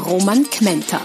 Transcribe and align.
Roman 0.00 0.48
Kmenter. 0.48 1.04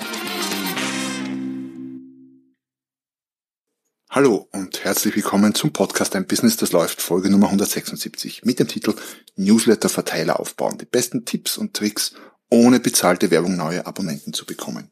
Hallo 4.10 4.48
und 4.52 4.84
herzlich 4.86 5.16
willkommen 5.16 5.54
zum 5.54 5.74
Podcast 5.74 6.16
Ein 6.16 6.26
Business, 6.26 6.56
das 6.56 6.72
läuft, 6.72 7.02
Folge 7.02 7.30
Nummer 7.30 7.48
176 7.48 8.46
mit 8.46 8.60
dem 8.60 8.70
Titel 8.70 8.96
Newsletter-Verteiler 9.36 10.40
aufbauen. 10.40 10.78
Die 10.78 10.86
besten 10.86 11.26
Tipps 11.26 11.58
und 11.58 11.74
Tricks, 11.74 12.14
ohne 12.50 12.80
bezahlte 12.80 13.32
Werbung 13.32 13.58
neue 13.58 13.86
Abonnenten 13.86 14.34
zu 14.34 14.46
bekommen. 14.46 14.92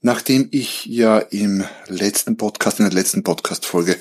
Nachdem 0.00 0.48
ich 0.52 0.86
ja 0.86 1.18
im 1.18 1.64
letzten 1.88 2.36
Podcast, 2.36 2.78
in 2.78 2.84
der 2.84 2.94
letzten 2.94 3.24
Podcast-Folge 3.24 3.96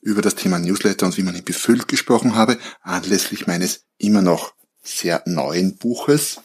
über 0.00 0.22
das 0.22 0.34
Thema 0.34 0.58
Newsletter 0.58 1.06
und 1.06 1.18
wie 1.18 1.22
man 1.22 1.36
ihn 1.36 1.44
befüllt 1.44 1.88
gesprochen 1.88 2.34
habe, 2.36 2.58
anlässlich 2.80 3.46
meines 3.46 3.84
immer 3.98 4.22
noch 4.22 4.54
sehr 4.82 5.22
neuen 5.26 5.76
Buches 5.76 6.40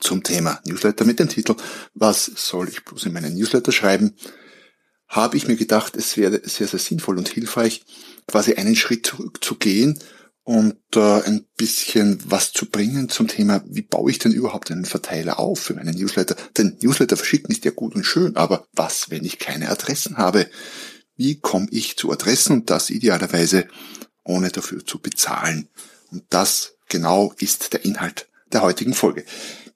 zum 0.00 0.22
Thema 0.22 0.60
Newsletter 0.64 1.04
mit 1.04 1.18
dem 1.18 1.28
Titel 1.28 1.56
Was 1.94 2.24
soll 2.24 2.68
ich 2.68 2.84
bloß 2.84 3.06
in 3.06 3.12
meinen 3.12 3.34
Newsletter 3.34 3.72
schreiben? 3.72 4.14
habe 5.14 5.36
ich 5.36 5.46
mir 5.46 5.56
gedacht, 5.56 5.96
es 5.96 6.16
wäre 6.16 6.40
sehr, 6.44 6.66
sehr 6.66 6.80
sinnvoll 6.80 7.18
und 7.18 7.28
hilfreich, 7.28 7.84
quasi 8.26 8.54
einen 8.54 8.74
Schritt 8.74 9.06
zurückzugehen 9.06 9.98
und 10.42 10.76
äh, 10.96 11.22
ein 11.22 11.46
bisschen 11.56 12.18
was 12.26 12.52
zu 12.52 12.66
bringen 12.66 13.08
zum 13.08 13.28
Thema, 13.28 13.62
wie 13.66 13.82
baue 13.82 14.10
ich 14.10 14.18
denn 14.18 14.32
überhaupt 14.32 14.70
einen 14.70 14.84
Verteiler 14.84 15.38
auf 15.38 15.60
für 15.60 15.74
meinen 15.74 15.96
Newsletter? 15.96 16.36
Denn 16.58 16.76
Newsletter 16.82 17.16
verschicken 17.16 17.50
ist 17.50 17.64
ja 17.64 17.70
gut 17.70 17.94
und 17.94 18.04
schön, 18.04 18.36
aber 18.36 18.66
was, 18.72 19.10
wenn 19.10 19.24
ich 19.24 19.38
keine 19.38 19.70
Adressen 19.70 20.18
habe? 20.18 20.48
Wie 21.16 21.38
komme 21.38 21.68
ich 21.70 21.96
zu 21.96 22.10
Adressen 22.10 22.52
und 22.52 22.70
das 22.70 22.90
idealerweise 22.90 23.68
ohne 24.24 24.50
dafür 24.50 24.84
zu 24.84 24.98
bezahlen? 24.98 25.68
Und 26.10 26.24
das 26.30 26.74
genau 26.88 27.32
ist 27.38 27.72
der 27.72 27.84
Inhalt 27.84 28.28
der 28.52 28.62
heutigen 28.62 28.94
Folge. 28.94 29.24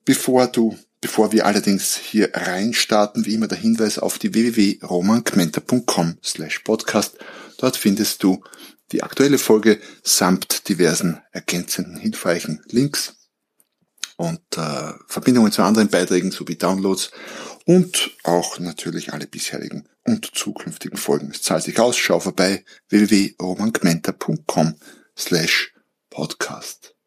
Bevor 0.08 0.46
du 0.46 0.74
Bevor 1.00 1.30
wir 1.30 1.46
allerdings 1.46 1.96
hier 1.96 2.30
reinstarten, 2.34 3.24
wie 3.24 3.34
immer 3.34 3.46
der 3.46 3.58
Hinweis 3.58 4.00
auf 4.00 4.18
die 4.18 4.34
www.romankmenter.com 4.34 6.18
slash 6.24 6.58
podcast. 6.60 7.18
Dort 7.58 7.76
findest 7.76 8.24
du 8.24 8.42
die 8.90 9.04
aktuelle 9.04 9.38
Folge 9.38 9.80
samt 10.02 10.68
diversen 10.68 11.20
ergänzenden, 11.30 11.98
hilfreichen 11.98 12.64
Links 12.66 13.14
und 14.16 14.40
äh, 14.56 14.92
Verbindungen 15.06 15.52
zu 15.52 15.62
anderen 15.62 15.88
Beiträgen 15.88 16.32
sowie 16.32 16.56
Downloads 16.56 17.12
und 17.64 18.10
auch 18.24 18.58
natürlich 18.58 19.12
alle 19.12 19.28
bisherigen 19.28 19.88
und 20.04 20.34
zukünftigen 20.34 20.98
Folgen. 20.98 21.30
Es 21.30 21.42
zahlt 21.42 21.62
sich 21.62 21.78
aus, 21.78 21.96
schau 21.96 22.18
vorbei 22.18 22.64
www.romankmenter.com 22.88 24.74
slash 25.16 25.74
podcast. 26.10 26.97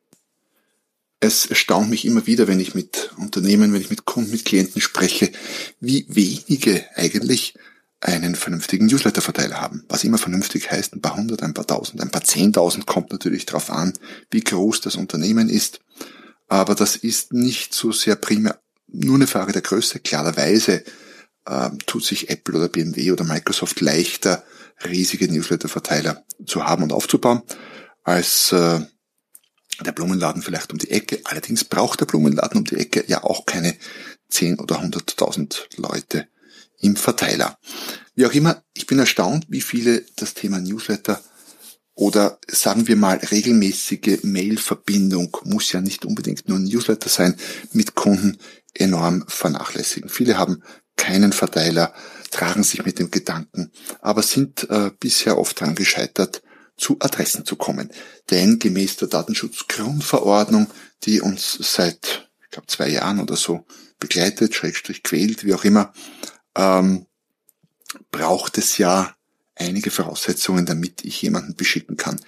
Es 1.24 1.46
erstaunt 1.46 1.90
mich 1.90 2.04
immer 2.04 2.26
wieder, 2.26 2.48
wenn 2.48 2.60
ich 2.60 2.74
mit 2.74 3.12
Unternehmen, 3.18 3.74
wenn 3.74 3.82
ich 3.82 3.92
mit 3.92 4.06
Kunden, 4.06 4.32
mit 4.32 4.44
Klienten 4.44 4.82
spreche, 4.82 5.32
wie 5.80 6.06
wenige 6.10 6.84
eigentlich 6.96 7.54
einen 8.02 8.34
vernünftigen 8.34 8.88
Newsletter-Verteiler 8.88 9.62
haben. 9.62 9.86
Was 9.88 10.04
immer 10.04 10.18
vernünftig 10.18 10.72
heißt, 10.72 10.96
ein 10.96 11.02
paar 11.02 11.16
hundert, 11.16 11.44
ein 11.44 11.54
paar 11.54 11.68
tausend, 11.68 12.02
ein 12.02 12.10
paar 12.10 12.24
zehntausend 12.24 12.88
kommt 12.88 13.12
natürlich 13.12 13.46
darauf 13.46 13.70
an, 13.70 13.94
wie 14.32 14.42
groß 14.42 14.82
das 14.82 14.96
Unternehmen 14.96 15.48
ist. 15.48 15.80
Aber 16.48 16.74
das 16.74 16.96
ist 16.96 17.34
nicht 17.34 17.76
so 17.76 17.92
sehr 17.92 18.16
primär 18.16 18.60
nur 18.88 19.16
eine 19.16 19.28
Frage 19.28 19.54
der 19.54 19.62
Größe. 19.62 20.00
Klarerweise 20.00 20.84
äh, 21.46 21.70
tut 21.86 22.04
sich 22.04 22.30
Apple 22.30 22.58
oder 22.58 22.68
BMW 22.68 23.12
oder 23.12 23.24
Microsoft 23.24 23.80
leichter, 23.80 24.44
riesige 24.84 25.32
Newsletter-Verteiler 25.32 26.26
zu 26.46 26.66
haben 26.66 26.84
und 26.84 26.94
aufzubauen, 26.94 27.44
als 28.04 28.52
äh, 28.52 28.82
der 29.84 29.92
Blumenladen 29.92 30.42
vielleicht 30.42 30.72
um 30.72 30.78
die 30.78 30.92
Ecke. 30.92 31.22
Allerdings 31.24 31.64
braucht 31.64 32.00
der 32.02 32.06
Blumenladen 32.06 32.60
um 32.60 32.66
die 32.66 32.78
Ecke 32.78 33.04
ja 33.08 33.24
auch 33.24 33.46
keine 33.46 33.76
10 34.30 34.60
oder 34.60 34.82
100.000 34.82 35.78
Leute 35.78 36.28
im 36.80 36.96
Verteiler. 36.96 37.58
Wie 38.16 38.26
auch 38.26 38.34
immer, 38.34 38.64
ich 38.74 38.88
bin 38.88 39.00
erstaunt, 39.00 39.46
wie 39.50 39.62
viele 39.62 40.04
das 40.16 40.34
Thema 40.34 40.60
Newsletter 40.60 41.22
oder 41.94 42.40
sagen 42.50 42.88
wir 42.88 42.96
mal 42.96 43.18
regelmäßige 43.18 44.24
Mailverbindung, 44.24 45.38
muss 45.44 45.72
ja 45.72 45.82
nicht 45.82 46.06
unbedingt 46.06 46.48
nur 46.48 46.58
ein 46.58 46.64
Newsletter 46.64 47.10
sein, 47.10 47.36
mit 47.74 47.96
Kunden 47.96 48.38
enorm 48.74 49.26
vernachlässigen. 49.28 50.10
Viele 50.10 50.38
haben 50.38 50.64
keinen 50.96 51.34
Verteiler, 51.34 51.94
tragen 52.32 52.64
sich 52.64 52.86
mit 52.86 53.00
dem 53.00 53.12
Gedanken, 53.12 53.72
aber 54.02 54.24
sind 54.24 54.70
äh, 54.70 54.92
bisher 55.00 55.38
oft 55.38 55.60
daran 55.60 55.76
gescheitert, 55.76 56.42
zu 56.82 56.98
Adressen 57.00 57.46
zu 57.46 57.56
kommen. 57.56 57.92
Denn 58.30 58.60
gemäß 58.60 58.98
der 58.98 59.08
Datenschutzgrundverordnung, 59.08 60.68
die 61.04 61.22
uns 61.22 61.58
seit, 61.62 62.30
ich 62.44 62.50
glaube, 62.50 62.68
zwei 62.68 62.90
Jahren 62.90 63.20
oder 63.20 63.36
so 63.36 63.66
begleitet, 64.00 64.56
Schrägstrich 64.56 65.04
quält, 65.04 65.46
wie 65.46 65.54
auch 65.54 65.64
immer, 65.64 65.94
ähm, 66.56 67.06
braucht 68.12 68.58
es 68.58 68.78
ja 68.78 69.16
einige 69.56 69.92
Voraussetzungen, 69.92 70.66
damit 70.66 71.06
ich 71.06 71.22
jemanden 71.22 71.56
beschicken 71.56 71.98
kann. 71.98 72.20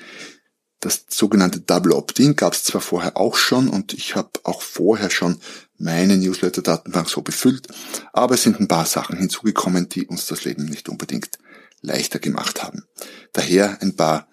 Das 0.79 1.05
sogenannte 1.09 1.61
Double 1.61 1.93
Opt-in 1.93 2.35
gab 2.35 2.53
es 2.53 2.65
zwar 2.65 2.81
vorher 2.81 3.17
auch 3.17 3.37
schon 3.37 3.69
und 3.69 3.93
ich 3.93 4.15
habe 4.15 4.31
auch 4.43 4.61
vorher 4.61 5.09
schon 5.09 5.39
meine 5.77 6.17
Newsletter-Datenbank 6.17 7.09
so 7.09 7.21
befüllt, 7.21 7.67
aber 8.11 8.35
es 8.35 8.43
sind 8.43 8.59
ein 8.59 8.67
paar 8.67 8.85
Sachen 8.85 9.17
hinzugekommen, 9.17 9.89
die 9.89 10.05
uns 10.05 10.25
das 10.27 10.43
Leben 10.43 10.65
nicht 10.65 10.89
unbedingt 10.89 11.39
leichter 11.81 12.19
gemacht 12.19 12.63
haben. 12.63 12.83
Daher 13.31 13.81
ein 13.81 13.95
paar 13.95 14.27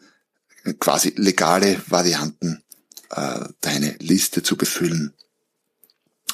quasi 0.79 1.13
legale 1.17 1.81
Varianten, 1.89 2.63
äh, 3.11 3.41
deine 3.61 3.97
Liste 3.99 4.43
zu 4.43 4.57
befüllen. 4.57 5.15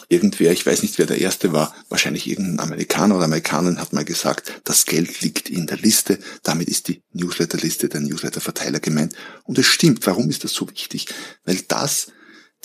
Irgendwer, 0.09 0.53
ich 0.53 0.65
weiß 0.65 0.83
nicht, 0.83 0.99
wer 0.99 1.07
der 1.07 1.19
Erste 1.19 1.53
war, 1.53 1.75
wahrscheinlich 1.89 2.29
irgendein 2.29 2.61
Amerikaner 2.61 3.17
oder 3.17 3.25
Amerikanerin 3.25 3.81
hat 3.81 3.93
mal 3.93 4.05
gesagt, 4.05 4.61
das 4.63 4.85
Geld 4.85 5.21
liegt 5.21 5.51
in 5.51 5.67
der 5.67 5.79
Liste, 5.79 6.21
damit 6.45 6.69
ist 6.69 6.87
die 6.89 7.03
Newsletterliste 7.13 7.89
der 7.89 8.01
Newsletterverteiler 8.03 8.79
gemeint. 8.79 9.15
Und 9.45 9.59
es 9.59 9.67
stimmt, 9.67 10.07
warum 10.07 10.31
ist 10.31 10.45
das 10.45 10.53
so 10.53 10.71
wichtig? 10.71 11.07
Weil 11.45 11.61
das 11.67 12.09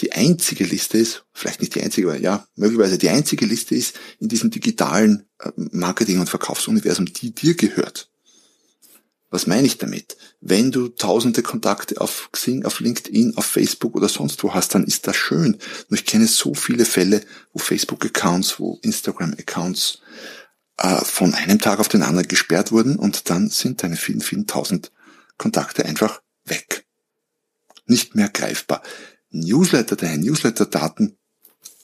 die 0.01 0.11
einzige 0.13 0.65
Liste 0.65 0.97
ist, 0.97 1.25
vielleicht 1.33 1.61
nicht 1.61 1.75
die 1.75 1.81
einzige, 1.81 2.07
aber 2.07 2.19
ja, 2.19 2.45
möglicherweise 2.55 2.97
die 2.97 3.09
einzige 3.09 3.45
Liste 3.45 3.75
ist 3.75 3.95
in 4.19 4.29
diesem 4.29 4.51
digitalen 4.51 5.27
äh, 5.39 5.51
Marketing- 5.55 6.19
und 6.19 6.29
Verkaufsuniversum, 6.29 7.05
die 7.05 7.33
dir 7.33 7.55
gehört. 7.55 8.10
Was 9.31 9.47
meine 9.47 9.65
ich 9.65 9.77
damit? 9.77 10.17
Wenn 10.41 10.71
du 10.71 10.89
tausende 10.89 11.41
Kontakte 11.41 12.01
auf 12.01 12.29
Xing, 12.33 12.65
auf 12.65 12.81
LinkedIn, 12.81 13.37
auf 13.37 13.45
Facebook 13.45 13.95
oder 13.95 14.09
sonst 14.09 14.43
wo 14.43 14.53
hast, 14.53 14.75
dann 14.75 14.83
ist 14.83 15.07
das 15.07 15.15
schön. 15.15 15.57
Nur 15.87 15.97
ich 15.97 16.05
kenne 16.05 16.27
so 16.27 16.53
viele 16.53 16.83
Fälle, 16.83 17.21
wo 17.53 17.59
Facebook-Accounts, 17.59 18.59
wo 18.59 18.77
Instagram-Accounts 18.81 20.01
äh, 20.77 20.97
von 21.05 21.33
einem 21.33 21.59
Tag 21.59 21.79
auf 21.79 21.87
den 21.87 22.03
anderen 22.03 22.27
gesperrt 22.27 22.73
wurden 22.73 22.97
und 22.97 23.29
dann 23.29 23.49
sind 23.49 23.81
deine 23.83 23.95
vielen, 23.95 24.19
vielen 24.19 24.47
tausend 24.47 24.91
Kontakte 25.37 25.85
einfach 25.85 26.21
weg. 26.43 26.85
Nicht 27.85 28.15
mehr 28.15 28.27
greifbar. 28.27 28.83
Newsletter, 29.29 29.95
deine 29.95 30.25
Newsletter-Daten 30.25 31.17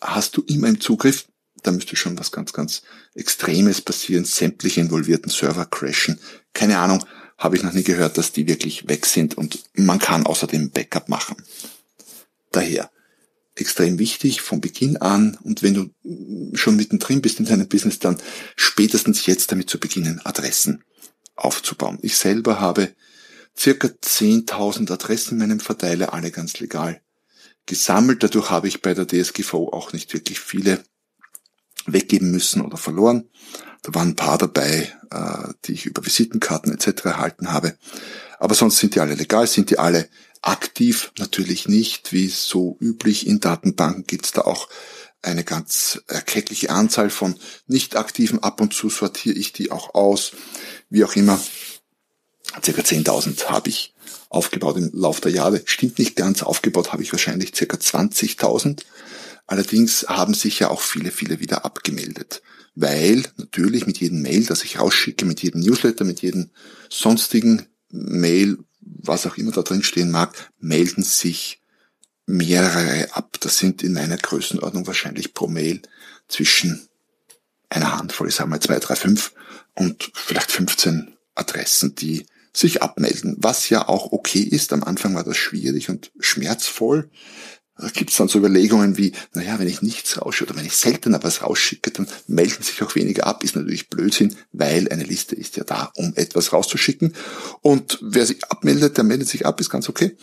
hast 0.02 0.36
du 0.36 0.42
immer 0.42 0.68
im 0.68 0.82
Zugriff. 0.82 1.28
Da 1.64 1.72
müsste 1.72 1.96
schon 1.96 2.20
was 2.20 2.34
ganz, 2.34 2.52
ganz 2.52 2.82
Extremes 3.16 3.80
passieren. 3.80 4.26
Sämtliche 4.26 4.82
involvierten 4.82 5.32
Server 5.32 5.66
crashen. 5.66 6.20
Keine 6.54 6.80
Ahnung 6.80 7.06
habe 7.38 7.56
ich 7.56 7.64
noch 7.64 7.74
nie 7.74 7.84
gehört, 7.84 8.18
dass 8.18 8.32
die 8.32 8.48
wirklich 8.48 8.88
weg 8.88 9.06
sind 9.06 9.38
und 9.38 9.64
man 9.74 10.00
kann 10.00 10.26
außerdem 10.26 10.72
Backup 10.72 11.10
machen. 11.10 11.38
Daher 12.52 12.90
extrem 13.56 14.00
wichtig 14.00 14.42
von 14.42 14.62
Beginn 14.62 14.98
an 14.98 15.38
und 15.44 15.64
wenn 15.64 15.74
du 15.74 16.56
schon 16.56 16.76
mittendrin 16.76 17.22
bist 17.22 17.40
in 17.40 17.46
deinem 17.46 17.68
Business, 17.68 18.00
dann 18.00 18.18
spätestens 18.56 19.26
jetzt 19.26 19.52
damit 19.52 19.70
zu 19.70 19.80
beginnen, 19.80 20.22
Adressen 20.24 20.84
aufzubauen. 21.36 22.00
Ich 22.02 22.18
selber 22.18 22.60
habe 22.60 22.94
circa 23.58 23.88
10.000 23.88 24.92
Adressen 24.92 25.34
in 25.34 25.38
meinem 25.40 25.60
Verteiler, 25.60 26.14
alle 26.14 26.32
ganz 26.32 26.60
legal 26.60 27.02
gesammelt. 27.66 28.24
Dadurch 28.24 28.50
habe 28.50 28.68
ich 28.68 28.82
bei 28.82 28.94
der 28.94 29.08
DSGVO 29.08 29.70
auch 29.70 29.94
nicht 29.94 30.14
wirklich 30.14 30.40
viele 30.40 30.84
weggeben 31.88 32.32
müssen 32.32 32.62
oder 32.62 32.78
verloren. 32.78 33.30
Da 33.84 33.96
waren 33.96 34.10
ein 34.10 34.16
paar 34.16 34.38
dabei, 34.38 34.94
äh, 35.12 35.54
die 35.66 35.74
ich 35.74 35.86
über 35.86 36.06
Visitenkarten 36.06 36.74
etc. 36.74 37.06
erhalten 37.06 37.52
habe. 37.52 37.78
Aber 38.40 38.54
sonst 38.54 38.78
sind 38.78 38.96
die 38.96 39.00
alle 39.00 39.16
legal, 39.16 39.48
sind 39.48 39.70
die 39.70 39.80
alle 39.80 40.10
aktiv, 40.42 41.12
natürlich 41.18 41.68
nicht. 41.68 42.14
Wie 42.14 42.28
so 42.28 42.78
üblich 42.80 43.26
in 43.26 43.40
Datenbanken 43.40 44.06
gibt 44.06 44.26
es 44.26 44.32
da 44.32 44.42
auch 44.42 44.68
eine 45.22 45.44
ganz 45.44 46.02
erkleckliche 46.08 46.70
Anzahl 46.70 47.10
von 47.10 47.38
nicht 47.66 47.96
aktiven. 47.96 48.44
Ab 48.44 48.62
und 48.62 48.74
zu 48.74 48.90
sortiere 48.90 49.38
ich 49.38 49.54
die 49.54 49.72
auch 49.72 49.96
aus. 49.96 50.32
Wie 50.90 51.04
auch 51.04 51.16
immer, 51.16 51.40
circa 52.64 52.82
10.000 52.82 53.46
habe 53.46 53.70
ich 53.70 53.94
aufgebaut 54.30 54.78
im 54.78 54.92
Laufe 54.94 55.22
der 55.22 55.32
Jahre. 55.32 55.62
Stimmt 55.66 56.00
nicht 56.00 56.16
ganz, 56.16 56.44
aufgebaut 56.44 56.94
habe 56.94 57.04
ich 57.04 57.12
wahrscheinlich 57.12 57.56
circa 57.56 57.78
20.000. 57.78 58.84
Allerdings 59.48 60.06
haben 60.08 60.34
sich 60.34 60.60
ja 60.60 60.70
auch 60.70 60.82
viele, 60.82 61.12
viele 61.12 61.40
wieder 61.40 61.66
abgemeldet. 61.66 62.42
Weil 62.76 63.24
natürlich 63.38 63.88
mit 63.88 63.98
jedem 63.98 64.22
Mail, 64.22 64.46
das 64.46 64.64
ich 64.64 64.80
rausschicke, 64.80 65.26
mit 65.26 65.42
jedem 65.42 65.62
Newsletter, 65.62 66.04
mit 66.04 66.22
jedem 66.22 66.52
sonstigen 66.90 67.66
Mail, 67.90 68.60
was 68.82 69.26
auch 69.26 69.38
immer 69.38 69.52
da 69.52 69.64
drin 69.64 69.84
stehen 69.84 70.12
mag, 70.12 70.52
melden 70.60 71.02
sich 71.02 71.62
mehrere 72.28 73.16
ab. 73.16 73.38
Das 73.40 73.58
sind 73.58 73.82
in 73.82 73.94
meiner 73.94 74.18
Größenordnung 74.18 74.86
wahrscheinlich 74.86 75.34
pro 75.34 75.48
Mail 75.48 75.82
zwischen 76.28 76.88
einer 77.70 77.98
Handvoll, 77.98 78.28
ich 78.28 78.36
sage 78.36 78.50
mal 78.50 78.60
zwei, 78.60 78.80
drei, 78.80 78.96
fünf 78.96 79.34
und 79.74 80.12
vielleicht 80.14 80.52
15 80.52 81.18
Adressen, 81.36 81.96
die 81.96 82.26
sich 82.54 82.82
abmelden, 82.82 83.36
was 83.40 83.70
ja 83.70 83.88
auch 83.88 84.12
okay 84.12 84.42
ist. 84.42 84.74
Am 84.74 84.84
Anfang 84.84 85.16
war 85.16 85.24
das 85.24 85.38
schwierig 85.38 85.90
und 85.90 86.12
schmerzvoll. 86.20 87.10
Da 87.80 87.90
gibt 87.90 88.10
es 88.10 88.18
dann 88.18 88.28
so 88.28 88.40
Überlegungen 88.40 88.98
wie, 88.98 89.12
naja, 89.34 89.60
wenn 89.60 89.68
ich 89.68 89.82
nichts 89.82 90.20
rausschicke 90.20 90.52
oder 90.52 90.60
wenn 90.60 90.66
ich 90.66 90.76
seltener 90.76 91.22
was 91.22 91.44
rausschicke, 91.44 91.92
dann 91.92 92.08
melden 92.26 92.64
sich 92.64 92.82
auch 92.82 92.96
weniger 92.96 93.28
ab. 93.28 93.44
Ist 93.44 93.56
natürlich 93.56 93.90
Blödsinn, 93.90 94.36
weil 94.52 94.90
eine 94.90 95.04
Liste 95.04 95.36
ist 95.36 95.58
ja 95.58 95.64
da, 95.64 95.92
um 95.96 96.14
etwas 96.16 96.54
rauszuschicken. 96.54 97.14
Und 97.62 98.00
wer 98.02 98.26
sich 98.26 98.44
abmeldet, 98.46 98.98
der 98.98 99.04
meldet 99.04 99.28
sich 99.28 99.46
ab, 99.46 99.62
ist 99.62 99.70
ganz 99.70 99.90
okay. 99.90 100.18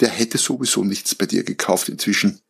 Der 0.00 0.08
hätte 0.08 0.36
sowieso 0.36 0.84
nichts 0.84 1.14
bei 1.14 1.26
dir 1.26 1.44
gekauft. 1.44 1.88
Inzwischen 1.88 2.40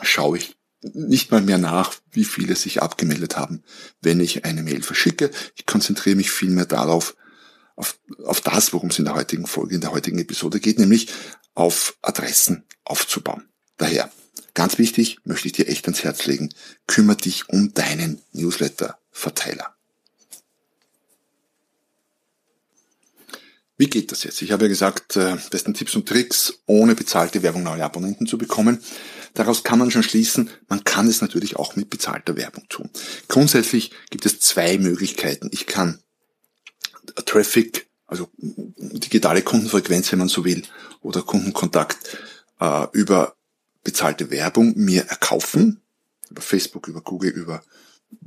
schaue 0.00 0.38
ich 0.38 0.56
nicht 0.92 1.30
mal 1.30 1.42
mehr 1.42 1.58
nach, 1.58 1.94
wie 2.10 2.24
viele 2.24 2.56
sich 2.56 2.82
abgemeldet 2.82 3.36
haben, 3.36 3.62
wenn 4.00 4.20
ich 4.20 4.44
eine 4.44 4.62
Mail 4.62 4.82
verschicke. 4.82 5.30
Ich 5.56 5.66
konzentriere 5.66 6.16
mich 6.16 6.30
vielmehr 6.30 6.66
darauf, 6.66 7.16
auf, 7.76 7.98
auf 8.24 8.40
das, 8.40 8.72
worum 8.72 8.90
es 8.90 8.98
in 8.98 9.04
der 9.04 9.14
heutigen 9.14 9.46
Folge, 9.46 9.74
in 9.74 9.80
der 9.80 9.92
heutigen 9.92 10.18
Episode 10.18 10.60
geht, 10.60 10.78
nämlich 10.78 11.08
auf 11.54 11.96
Adressen 12.02 12.64
aufzubauen. 12.84 13.48
Daher, 13.76 14.10
ganz 14.54 14.78
wichtig, 14.78 15.18
möchte 15.24 15.48
ich 15.48 15.52
dir 15.52 15.68
echt 15.68 15.84
ans 15.86 16.04
Herz 16.04 16.26
legen, 16.26 16.50
kümmere 16.86 17.16
dich 17.16 17.48
um 17.48 17.74
deinen 17.74 18.22
Newsletter-Verteiler. 18.32 19.74
Wie 23.76 23.88
geht 23.88 24.12
das 24.12 24.22
jetzt? 24.22 24.40
Ich 24.40 24.52
habe 24.52 24.64
ja 24.64 24.68
gesagt, 24.68 25.16
äh, 25.16 25.36
besten 25.50 25.74
Tipps 25.74 25.96
und 25.96 26.08
Tricks, 26.08 26.60
ohne 26.66 26.94
bezahlte 26.94 27.42
Werbung 27.42 27.64
neue 27.64 27.84
Abonnenten 27.84 28.26
zu 28.26 28.38
bekommen. 28.38 28.78
Daraus 29.34 29.64
kann 29.64 29.80
man 29.80 29.90
schon 29.90 30.04
schließen, 30.04 30.48
man 30.68 30.84
kann 30.84 31.08
es 31.08 31.20
natürlich 31.20 31.56
auch 31.56 31.74
mit 31.74 31.90
bezahlter 31.90 32.36
Werbung 32.36 32.68
tun. 32.68 32.88
Grundsätzlich 33.26 33.90
gibt 34.10 34.26
es 34.26 34.38
zwei 34.38 34.78
Möglichkeiten. 34.78 35.50
Ich 35.52 35.66
kann 35.66 35.98
Traffic, 37.26 37.88
also 38.06 38.28
digitale 38.36 39.42
Kundenfrequenz, 39.42 40.12
wenn 40.12 40.20
man 40.20 40.28
so 40.28 40.44
will, 40.44 40.62
oder 41.00 41.22
Kundenkontakt 41.22 41.98
äh, 42.60 42.86
über 42.92 43.34
bezahlte 43.84 44.30
Werbung 44.30 44.72
mir 44.76 45.04
erkaufen, 45.04 45.80
über 46.30 46.42
Facebook, 46.42 46.88
über 46.88 47.02
Google, 47.02 47.30
über 47.30 47.62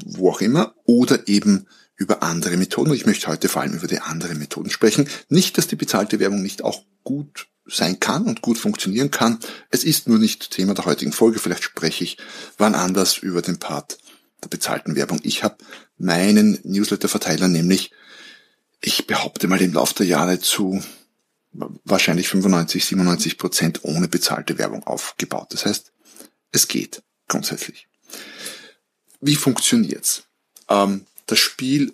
wo 0.05 0.29
auch 0.31 0.41
immer, 0.41 0.75
oder 0.85 1.27
eben 1.27 1.67
über 1.95 2.21
andere 2.23 2.57
Methoden. 2.57 2.93
Ich 2.93 3.05
möchte 3.05 3.27
heute 3.27 3.49
vor 3.49 3.63
allem 3.63 3.73
über 3.73 3.87
die 3.87 3.99
anderen 3.99 4.37
Methoden 4.37 4.69
sprechen. 4.69 5.09
Nicht, 5.29 5.57
dass 5.57 5.67
die 5.67 5.75
bezahlte 5.75 6.19
Werbung 6.19 6.41
nicht 6.41 6.63
auch 6.63 6.83
gut 7.03 7.47
sein 7.65 7.99
kann 7.99 8.25
und 8.25 8.41
gut 8.41 8.57
funktionieren 8.57 9.11
kann. 9.11 9.39
Es 9.69 9.83
ist 9.83 10.07
nur 10.07 10.19
nicht 10.19 10.51
Thema 10.51 10.73
der 10.73 10.85
heutigen 10.85 11.11
Folge. 11.11 11.39
Vielleicht 11.39 11.63
spreche 11.63 12.03
ich 12.03 12.17
wann 12.57 12.75
anders 12.75 13.17
über 13.17 13.41
den 13.41 13.57
Part 13.57 13.97
der 14.43 14.49
bezahlten 14.49 14.95
Werbung. 14.95 15.19
Ich 15.23 15.43
habe 15.43 15.57
meinen 15.97 16.59
Newsletter-Verteiler 16.63 17.47
nämlich, 17.47 17.91
ich 18.79 19.07
behaupte 19.07 19.47
mal 19.47 19.61
im 19.61 19.73
Laufe 19.73 19.95
der 19.95 20.05
Jahre 20.05 20.39
zu 20.39 20.81
wahrscheinlich 21.51 22.29
95, 22.29 22.85
97 22.85 23.37
Prozent 23.37 23.83
ohne 23.83 24.07
bezahlte 24.07 24.57
Werbung 24.57 24.83
aufgebaut. 24.83 25.47
Das 25.51 25.65
heißt, 25.65 25.91
es 26.51 26.67
geht 26.67 27.03
grundsätzlich. 27.27 27.87
Wie 29.21 29.35
funktioniert's? 29.35 30.23
Ähm, 30.69 31.05
das 31.25 31.39
Spiel, 31.39 31.93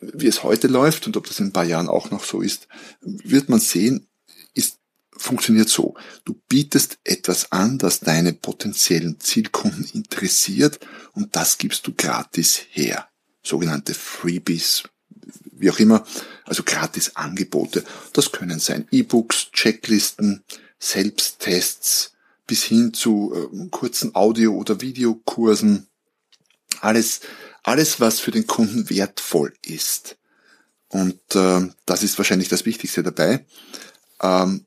wie 0.00 0.26
es 0.26 0.42
heute 0.42 0.68
läuft 0.68 1.06
und 1.06 1.16
ob 1.16 1.26
das 1.26 1.40
in 1.40 1.46
ein 1.46 1.52
paar 1.52 1.64
Jahren 1.64 1.88
auch 1.88 2.10
noch 2.10 2.24
so 2.24 2.40
ist, 2.40 2.68
wird 3.00 3.48
man 3.48 3.60
sehen, 3.60 4.08
ist, 4.54 4.78
funktioniert 5.16 5.68
so. 5.68 5.94
Du 6.24 6.40
bietest 6.48 6.98
etwas 7.04 7.52
an, 7.52 7.78
das 7.78 8.00
deine 8.00 8.32
potenziellen 8.32 9.20
Zielkunden 9.20 9.88
interessiert 9.92 10.80
und 11.12 11.36
das 11.36 11.58
gibst 11.58 11.86
du 11.86 11.94
gratis 11.94 12.62
her. 12.70 13.08
Sogenannte 13.42 13.94
Freebies, 13.94 14.82
wie 15.58 15.70
auch 15.70 15.78
immer, 15.78 16.04
also 16.44 16.62
gratis 16.64 17.16
Angebote. 17.16 17.84
Das 18.12 18.32
können 18.32 18.58
sein 18.58 18.86
E-Books, 18.90 19.50
Checklisten, 19.52 20.44
Selbsttests 20.78 22.12
bis 22.46 22.64
hin 22.64 22.94
zu 22.94 23.32
äh, 23.34 23.68
kurzen 23.70 24.14
Audio- 24.14 24.54
oder 24.54 24.80
Videokursen. 24.80 25.86
Alles, 26.80 27.20
alles, 27.62 28.00
was 28.00 28.20
für 28.20 28.30
den 28.30 28.46
Kunden 28.46 28.88
wertvoll 28.90 29.52
ist. 29.62 30.16
Und 30.88 31.20
äh, 31.34 31.68
das 31.84 32.02
ist 32.02 32.18
wahrscheinlich 32.18 32.48
das 32.48 32.64
Wichtigste 32.64 33.02
dabei. 33.02 33.44
Ähm, 34.22 34.66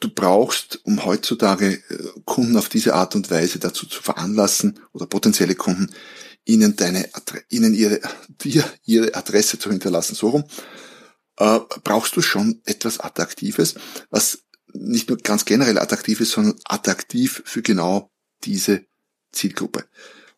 du 0.00 0.08
brauchst, 0.10 0.80
um 0.84 1.04
heutzutage 1.04 1.74
äh, 1.74 2.20
Kunden 2.24 2.56
auf 2.56 2.68
diese 2.68 2.94
Art 2.94 3.14
und 3.14 3.30
Weise 3.30 3.58
dazu 3.58 3.86
zu 3.86 4.02
veranlassen 4.02 4.80
oder 4.92 5.06
potenzielle 5.06 5.54
Kunden, 5.54 5.90
ihnen 6.44 6.76
deine, 6.76 7.08
ihnen 7.48 7.74
ihre, 7.74 8.00
dir 8.42 8.64
ihre 8.84 9.14
Adresse 9.14 9.58
zu 9.58 9.70
hinterlassen, 9.70 10.14
so 10.14 10.28
rum, 10.28 10.44
äh, 11.38 11.60
brauchst 11.82 12.16
du 12.16 12.22
schon 12.22 12.60
etwas 12.64 13.00
Attraktives, 13.00 13.74
was 14.10 14.44
nicht 14.72 15.08
nur 15.08 15.18
ganz 15.18 15.44
generell 15.44 15.78
attraktiv 15.78 16.20
ist, 16.20 16.32
sondern 16.32 16.58
attraktiv 16.64 17.42
für 17.44 17.62
genau 17.62 18.10
diese 18.44 18.84
Zielgruppe. 19.32 19.84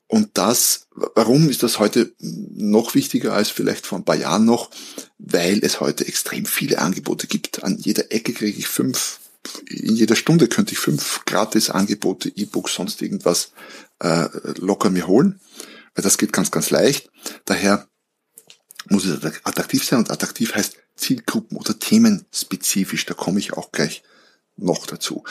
Und 0.08 0.30
das, 0.34 0.86
warum 0.92 1.48
ist 1.48 1.62
das 1.64 1.80
heute 1.80 2.14
noch 2.20 2.94
wichtiger 2.94 3.32
als 3.32 3.50
vielleicht 3.50 3.86
vor 3.86 3.98
ein 3.98 4.04
paar 4.04 4.16
Jahren 4.16 4.44
noch? 4.44 4.70
Weil 5.18 5.58
es 5.64 5.80
heute 5.80 6.06
extrem 6.06 6.46
viele 6.46 6.78
Angebote 6.78 7.26
gibt. 7.26 7.64
An 7.64 7.76
jeder 7.76 8.12
Ecke 8.12 8.32
kriege 8.32 8.58
ich 8.58 8.68
fünf, 8.68 9.18
in 9.66 9.96
jeder 9.96 10.14
Stunde 10.14 10.46
könnte 10.46 10.72
ich 10.72 10.78
fünf 10.78 11.24
Gratis-Angebote, 11.24 12.30
E-Books, 12.36 12.74
sonst 12.74 13.02
irgendwas 13.02 13.50
äh, 13.98 14.28
locker 14.58 14.90
mir 14.90 15.08
holen. 15.08 15.40
Das 15.96 16.18
geht 16.18 16.32
ganz, 16.32 16.50
ganz 16.50 16.70
leicht. 16.70 17.10
Daher 17.44 17.88
muss 18.88 19.04
es 19.04 19.24
attraktiv 19.44 19.84
sein 19.84 20.00
und 20.00 20.10
attraktiv 20.10 20.54
heißt 20.54 20.76
Zielgruppen 20.96 21.56
oder 21.56 21.78
themenspezifisch. 21.78 23.06
Da 23.06 23.14
komme 23.14 23.38
ich 23.38 23.54
auch 23.54 23.72
gleich 23.72 24.02
noch 24.56 24.86
dazu. 24.86 25.24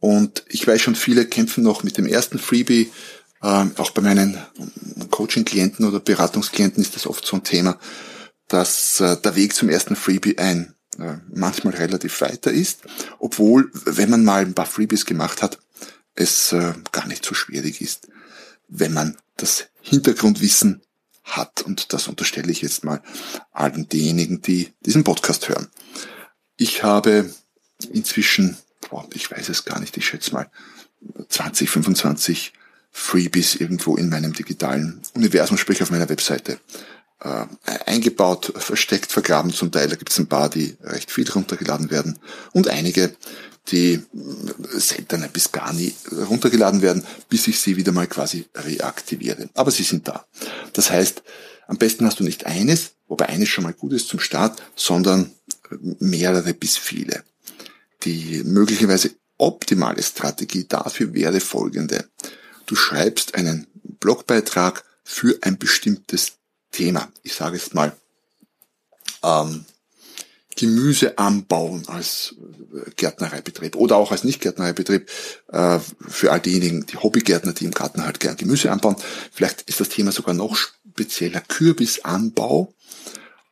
Und 0.00 0.44
ich 0.48 0.66
weiß 0.66 0.80
schon, 0.80 0.94
viele 0.94 1.26
kämpfen 1.26 1.64
noch 1.64 1.82
mit 1.82 1.98
dem 1.98 2.06
ersten 2.06 2.38
Freebie. 2.38 2.92
Ähm, 3.42 3.72
auch 3.76 3.90
bei 3.90 4.02
meinen 4.02 4.38
Coaching-Klienten 5.10 5.86
oder 5.86 6.00
Beratungsklienten 6.00 6.82
ist 6.82 6.96
das 6.96 7.06
oft 7.06 7.24
so 7.26 7.36
ein 7.36 7.44
Thema, 7.44 7.78
dass 8.48 9.00
äh, 9.00 9.16
der 9.20 9.36
Weg 9.36 9.54
zum 9.54 9.68
ersten 9.68 9.96
Freebie 9.96 10.38
ein 10.38 10.74
äh, 10.98 11.18
manchmal 11.28 11.74
relativ 11.74 12.20
weiter 12.20 12.50
ist, 12.50 12.80
obwohl, 13.18 13.70
wenn 13.84 14.10
man 14.10 14.24
mal 14.24 14.42
ein 14.42 14.54
paar 14.54 14.66
Freebies 14.66 15.04
gemacht 15.04 15.42
hat, 15.42 15.58
es 16.14 16.52
äh, 16.52 16.72
gar 16.92 17.06
nicht 17.06 17.24
so 17.24 17.34
schwierig 17.34 17.80
ist, 17.80 18.08
wenn 18.68 18.94
man 18.94 19.16
das 19.36 19.66
Hintergrundwissen 19.80 20.82
hat. 21.24 21.62
Und 21.62 21.92
das 21.92 22.08
unterstelle 22.08 22.50
ich 22.50 22.62
jetzt 22.62 22.84
mal 22.84 23.02
allen 23.52 23.88
denjenigen, 23.88 24.42
die 24.42 24.72
diesen 24.80 25.04
Podcast 25.04 25.48
hören. 25.48 25.68
Ich 26.56 26.82
habe 26.82 27.30
inzwischen, 27.92 28.56
boah, 28.88 29.06
ich 29.12 29.30
weiß 29.30 29.48
es 29.48 29.64
gar 29.64 29.80
nicht, 29.80 29.96
ich 29.96 30.06
schätze 30.06 30.32
mal 30.32 30.50
20, 31.28 31.68
25 31.68 32.52
Freebies 32.90 33.56
irgendwo 33.56 33.96
in 33.96 34.08
meinem 34.08 34.32
digitalen 34.32 35.02
Universum, 35.14 35.58
sprich 35.58 35.82
auf 35.82 35.90
meiner 35.90 36.08
Webseite, 36.08 36.58
äh, 37.20 37.46
eingebaut, 37.84 38.52
versteckt, 38.56 39.12
vergraben 39.12 39.52
zum 39.52 39.70
Teil. 39.70 39.88
Da 39.88 39.96
gibt 39.96 40.10
es 40.10 40.18
ein 40.18 40.28
paar, 40.28 40.48
die 40.48 40.76
recht 40.82 41.10
viel 41.10 41.30
runtergeladen 41.30 41.90
werden 41.90 42.18
und 42.52 42.68
einige, 42.68 43.14
die 43.68 44.02
seltener 44.72 45.28
bis 45.28 45.50
gar 45.52 45.72
nie 45.72 45.94
runtergeladen 46.28 46.82
werden, 46.82 47.04
bis 47.28 47.48
ich 47.48 47.60
sie 47.60 47.76
wieder 47.76 47.92
mal 47.92 48.06
quasi 48.06 48.46
reaktiviere. 48.54 49.48
Aber 49.54 49.70
sie 49.70 49.82
sind 49.82 50.06
da. 50.06 50.26
Das 50.72 50.90
heißt, 50.90 51.22
am 51.66 51.78
besten 51.78 52.06
hast 52.06 52.20
du 52.20 52.24
nicht 52.24 52.46
eines, 52.46 52.92
wobei 53.08 53.26
eines 53.28 53.48
schon 53.48 53.64
mal 53.64 53.72
gut 53.72 53.92
ist 53.92 54.08
zum 54.08 54.20
Start, 54.20 54.62
sondern 54.76 55.32
mehrere 55.98 56.54
bis 56.54 56.76
viele. 56.76 57.24
Die 58.04 58.42
möglicherweise 58.44 59.10
optimale 59.38 60.02
Strategie 60.02 60.66
dafür 60.68 61.12
wäre 61.12 61.40
folgende. 61.40 62.08
Du 62.66 62.76
schreibst 62.76 63.34
einen 63.34 63.66
Blogbeitrag 64.00 64.84
für 65.02 65.38
ein 65.42 65.58
bestimmtes 65.58 66.32
Thema. 66.70 67.10
Ich 67.22 67.34
sage 67.34 67.56
jetzt 67.56 67.74
mal, 67.74 67.96
ähm, 69.22 69.64
Gemüse 70.56 71.18
anbauen 71.18 71.84
als 71.86 72.34
äh, 72.74 72.90
Gärtnereibetrieb 72.96 73.76
oder 73.76 73.96
auch 73.96 74.10
als 74.10 74.24
Nicht-Gärtnereibetrieb 74.24 75.08
äh, 75.52 75.78
für 76.08 76.32
all 76.32 76.40
diejenigen, 76.40 76.86
die 76.86 76.96
Hobbygärtner, 76.96 77.52
die 77.52 77.66
im 77.66 77.72
Garten 77.72 78.04
halt 78.04 78.20
gern 78.20 78.36
Gemüse 78.36 78.72
anbauen. 78.72 78.96
Vielleicht 79.32 79.62
ist 79.62 79.80
das 79.80 79.90
Thema 79.90 80.12
sogar 80.12 80.34
noch 80.34 80.56
spezieller 80.56 81.40
Kürbisanbau 81.40 82.72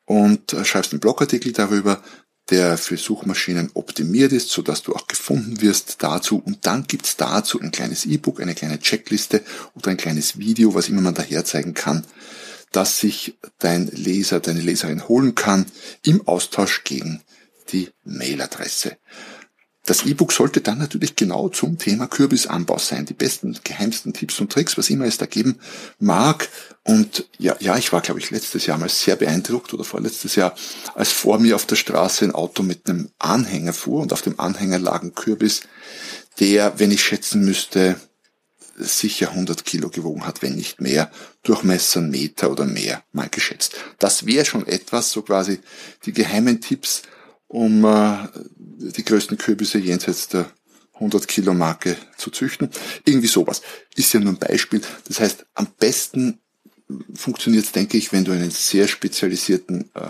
und 0.07 0.53
äh, 0.53 0.65
schreibst 0.65 0.93
einen 0.93 1.01
Blogartikel 1.01 1.53
darüber, 1.53 2.03
der 2.51 2.77
für 2.77 2.97
Suchmaschinen 2.97 3.71
optimiert 3.75 4.33
ist, 4.33 4.51
so 4.51 4.63
dass 4.63 4.83
du 4.83 4.95
auch 4.95 5.07
gefunden 5.07 5.61
wirst 5.61 6.03
dazu. 6.03 6.43
Und 6.45 6.67
dann 6.67 6.85
gibt's 6.87 7.17
dazu 7.17 7.61
ein 7.61 7.71
kleines 7.71 8.05
E-Book, 8.05 8.41
eine 8.41 8.55
kleine 8.55 8.79
Checkliste 8.79 9.43
oder 9.75 9.91
ein 9.91 9.97
kleines 9.97 10.39
Video, 10.39 10.75
was 10.75 10.89
immer 10.89 11.01
man 11.01 11.15
daher 11.15 11.45
zeigen 11.45 11.75
kann, 11.75 12.05
dass 12.75 12.99
sich 12.99 13.37
dein 13.59 13.87
Leser, 13.87 14.41
deine 14.41 14.61
Leserin 14.61 15.09
holen 15.09 15.35
kann 15.35 15.67
im 16.03 16.27
Austausch 16.27 16.83
gegen 16.85 17.23
die 17.71 17.89
Mailadresse. 18.05 18.97
Das 19.87 20.07
E-Book 20.07 20.33
sollte 20.33 20.63
dann 20.63 20.79
natürlich 20.79 21.15
genau 21.15 21.51
zum 21.51 21.77
Thema 21.77 22.07
Kürbisanbau 22.07 22.79
sein. 22.79 23.05
Die 23.05 23.13
besten, 23.13 23.59
geheimsten 23.65 24.15
Tipps 24.15 24.41
und 24.41 24.51
Tricks, 24.51 24.79
was 24.79 24.89
immer 24.89 25.05
es 25.05 25.19
da 25.19 25.27
geben 25.27 25.59
mag. 25.99 26.49
Und 26.85 27.29
ja, 27.39 27.55
ja, 27.61 27.77
ich 27.77 27.93
war, 27.93 28.01
glaube 28.01 28.19
ich, 28.19 28.31
letztes 28.31 28.65
Jahr 28.65 28.79
mal 28.79 28.89
sehr 28.89 29.17
beeindruckt 29.17 29.75
oder 29.75 29.85
vorletztes 29.85 30.37
Jahr, 30.37 30.55
als 30.95 31.13
vor 31.13 31.39
mir 31.39 31.55
auf 31.55 31.67
der 31.67 31.77
Straße 31.77 32.25
ein 32.25 32.35
Auto 32.35 32.63
mit 32.63 32.89
einem 32.89 33.11
Anhänger 33.19 33.75
fuhr 33.75 34.01
und 34.01 34.15
auf 34.15 34.23
dem 34.23 34.41
Anhänger 34.41 34.79
lag 34.79 35.03
ein 35.03 35.15
Kürbis, 35.15 35.61
der, 36.41 36.79
wenn 36.79 36.91
ich 36.91 37.05
schätzen 37.05 37.45
müsste, 37.45 37.97
sicher 38.77 39.31
100 39.31 39.65
Kilo 39.65 39.89
gewogen 39.89 40.27
hat, 40.27 40.43
wenn 40.43 40.57
nicht 40.57 40.81
mehr, 40.81 41.11
Durchmesser 41.43 42.01
Meter 42.01 42.51
oder 42.51 42.65
mehr 42.65 43.03
mal 43.13 43.29
geschätzt. 43.29 43.77
Das 43.99 44.27
wäre 44.27 44.45
schon 44.45 44.67
etwas, 44.67 45.11
so 45.11 45.23
quasi 45.23 45.61
die 46.05 46.13
geheimen 46.13 46.61
Tipps, 46.61 47.03
um 47.49 47.85
äh, 47.85 48.29
die 48.57 49.05
größten 49.05 49.39
Kürbisse 49.39 49.79
jenseits 49.79 50.29
der 50.29 50.51
100 50.95 51.27
Kilo 51.29 51.55
Marke 51.55 51.97
zu 52.17 52.31
züchten. 52.31 52.71
Irgendwie 53.05 53.27
sowas. 53.27 53.63
Ist 53.97 54.13
ja 54.13 54.21
nur 54.21 54.33
ein 54.33 54.39
Beispiel. 54.39 54.81
Das 55.09 55.21
heißt, 55.21 55.47
am 55.55 55.67
besten 55.79 56.39
funktioniert 57.15 57.65
es, 57.65 57.73
denke 57.73 57.97
ich, 57.97 58.13
wenn 58.13 58.25
du 58.25 58.33
einen 58.33 58.51
sehr 58.51 58.89
spezialisierten 58.89 59.91
äh, 59.95 60.09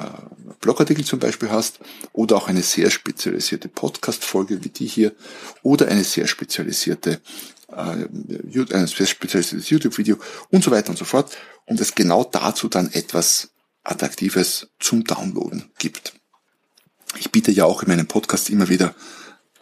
Blogartikel 0.61 1.05
zum 1.05 1.21
Beispiel 1.21 1.51
hast 1.51 1.79
oder 2.13 2.37
auch 2.37 2.49
eine 2.49 2.63
sehr 2.63 2.91
spezialisierte 2.91 3.69
Podcast-Folge 3.69 4.65
wie 4.65 4.71
die 4.71 4.87
hier 4.87 5.13
oder 5.63 5.89
eine 5.89 6.05
sehr 6.05 6.27
spezialisierte 6.27 7.21
ein 7.77 8.87
sehr 8.87 9.07
spezialisiertes 9.07 9.71
YouTube-Video 9.71 10.17
und 10.51 10.65
so 10.65 10.71
weiter 10.71 10.91
und 10.91 10.99
so 10.99 11.05
fort 11.05 11.37
und 11.67 11.81
es 11.81 11.95
genau 11.95 12.25
dazu 12.25 12.69
dann 12.69 12.93
etwas 12.93 13.51
Attraktives 13.83 14.69
zum 14.81 15.05
Downloaden 15.05 15.71
gibt. 15.79 16.15
Ich 17.19 17.31
biete 17.31 17.53
ja 17.53 17.65
auch 17.65 17.83
in 17.83 17.89
meinem 17.89 18.07
Podcast 18.07 18.51
immer 18.51 18.69
wieder 18.69 18.95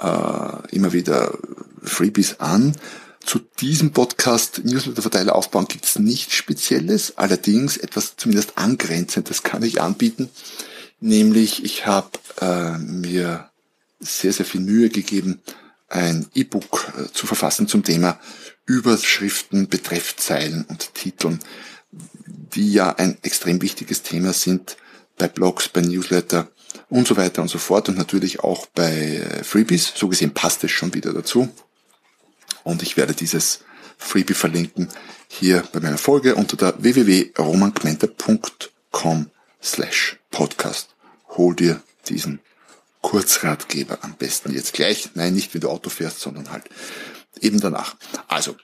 äh, 0.02 0.74
immer 0.74 0.92
wieder 0.92 1.38
Freebies 1.82 2.40
an. 2.40 2.76
Zu 3.24 3.38
diesem 3.60 3.92
Podcast 3.92 4.62
Newsletter-Verteiler 4.64 5.36
aufbauen 5.36 5.66
gibt 5.68 5.84
es 5.84 5.98
nichts 5.98 6.34
Spezielles, 6.34 7.18
allerdings 7.18 7.76
etwas 7.76 8.16
zumindest 8.16 8.58
angrenzendes 8.58 9.44
kann 9.44 9.62
ich 9.62 9.80
anbieten. 9.80 10.28
Nämlich 10.98 11.64
ich 11.64 11.86
habe 11.86 12.10
äh, 12.40 12.78
mir 12.78 13.48
sehr, 14.00 14.32
sehr 14.32 14.46
viel 14.46 14.60
Mühe 14.60 14.88
gegeben, 14.88 15.40
ein 15.92 16.26
E-Book 16.34 16.92
äh, 16.98 17.12
zu 17.12 17.26
verfassen 17.26 17.68
zum 17.68 17.84
Thema 17.84 18.18
Überschriften, 18.66 19.68
Betreffzeilen 19.68 20.64
und 20.64 20.94
Titeln, 20.94 21.40
die 21.90 22.72
ja 22.72 22.94
ein 22.96 23.18
extrem 23.22 23.60
wichtiges 23.60 24.02
Thema 24.02 24.32
sind 24.32 24.78
bei 25.18 25.28
Blogs, 25.28 25.68
bei 25.68 25.82
Newsletter 25.82 26.48
und 26.88 27.06
so 27.06 27.16
weiter 27.16 27.42
und 27.42 27.48
so 27.48 27.58
fort 27.58 27.88
und 27.88 27.98
natürlich 27.98 28.40
auch 28.40 28.66
bei 28.66 29.16
äh, 29.16 29.44
Freebies. 29.44 29.92
So 29.94 30.08
gesehen 30.08 30.32
passt 30.32 30.64
es 30.64 30.70
schon 30.70 30.94
wieder 30.94 31.12
dazu. 31.12 31.50
Und 32.64 32.82
ich 32.82 32.96
werde 32.96 33.14
dieses 33.14 33.60
Freebie 33.98 34.34
verlinken 34.34 34.88
hier 35.28 35.62
bei 35.72 35.80
meiner 35.80 35.98
Folge 35.98 36.34
unter 36.34 36.56
der 36.56 36.82
www.romangmenta.com 36.82 39.30
slash 39.62 40.18
podcast. 40.30 40.94
Hol 41.36 41.54
dir 41.54 41.82
diesen 42.08 42.40
Kurzratgeber 43.02 43.98
am 44.02 44.14
besten 44.14 44.54
jetzt 44.54 44.72
gleich. 44.72 45.10
Nein, 45.14 45.34
nicht 45.34 45.52
wenn 45.52 45.60
du 45.60 45.68
Auto 45.68 45.90
fährst, 45.90 46.20
sondern 46.20 46.50
halt 46.50 46.64
eben 47.40 47.60
danach. 47.60 47.96
Also, 48.28 48.56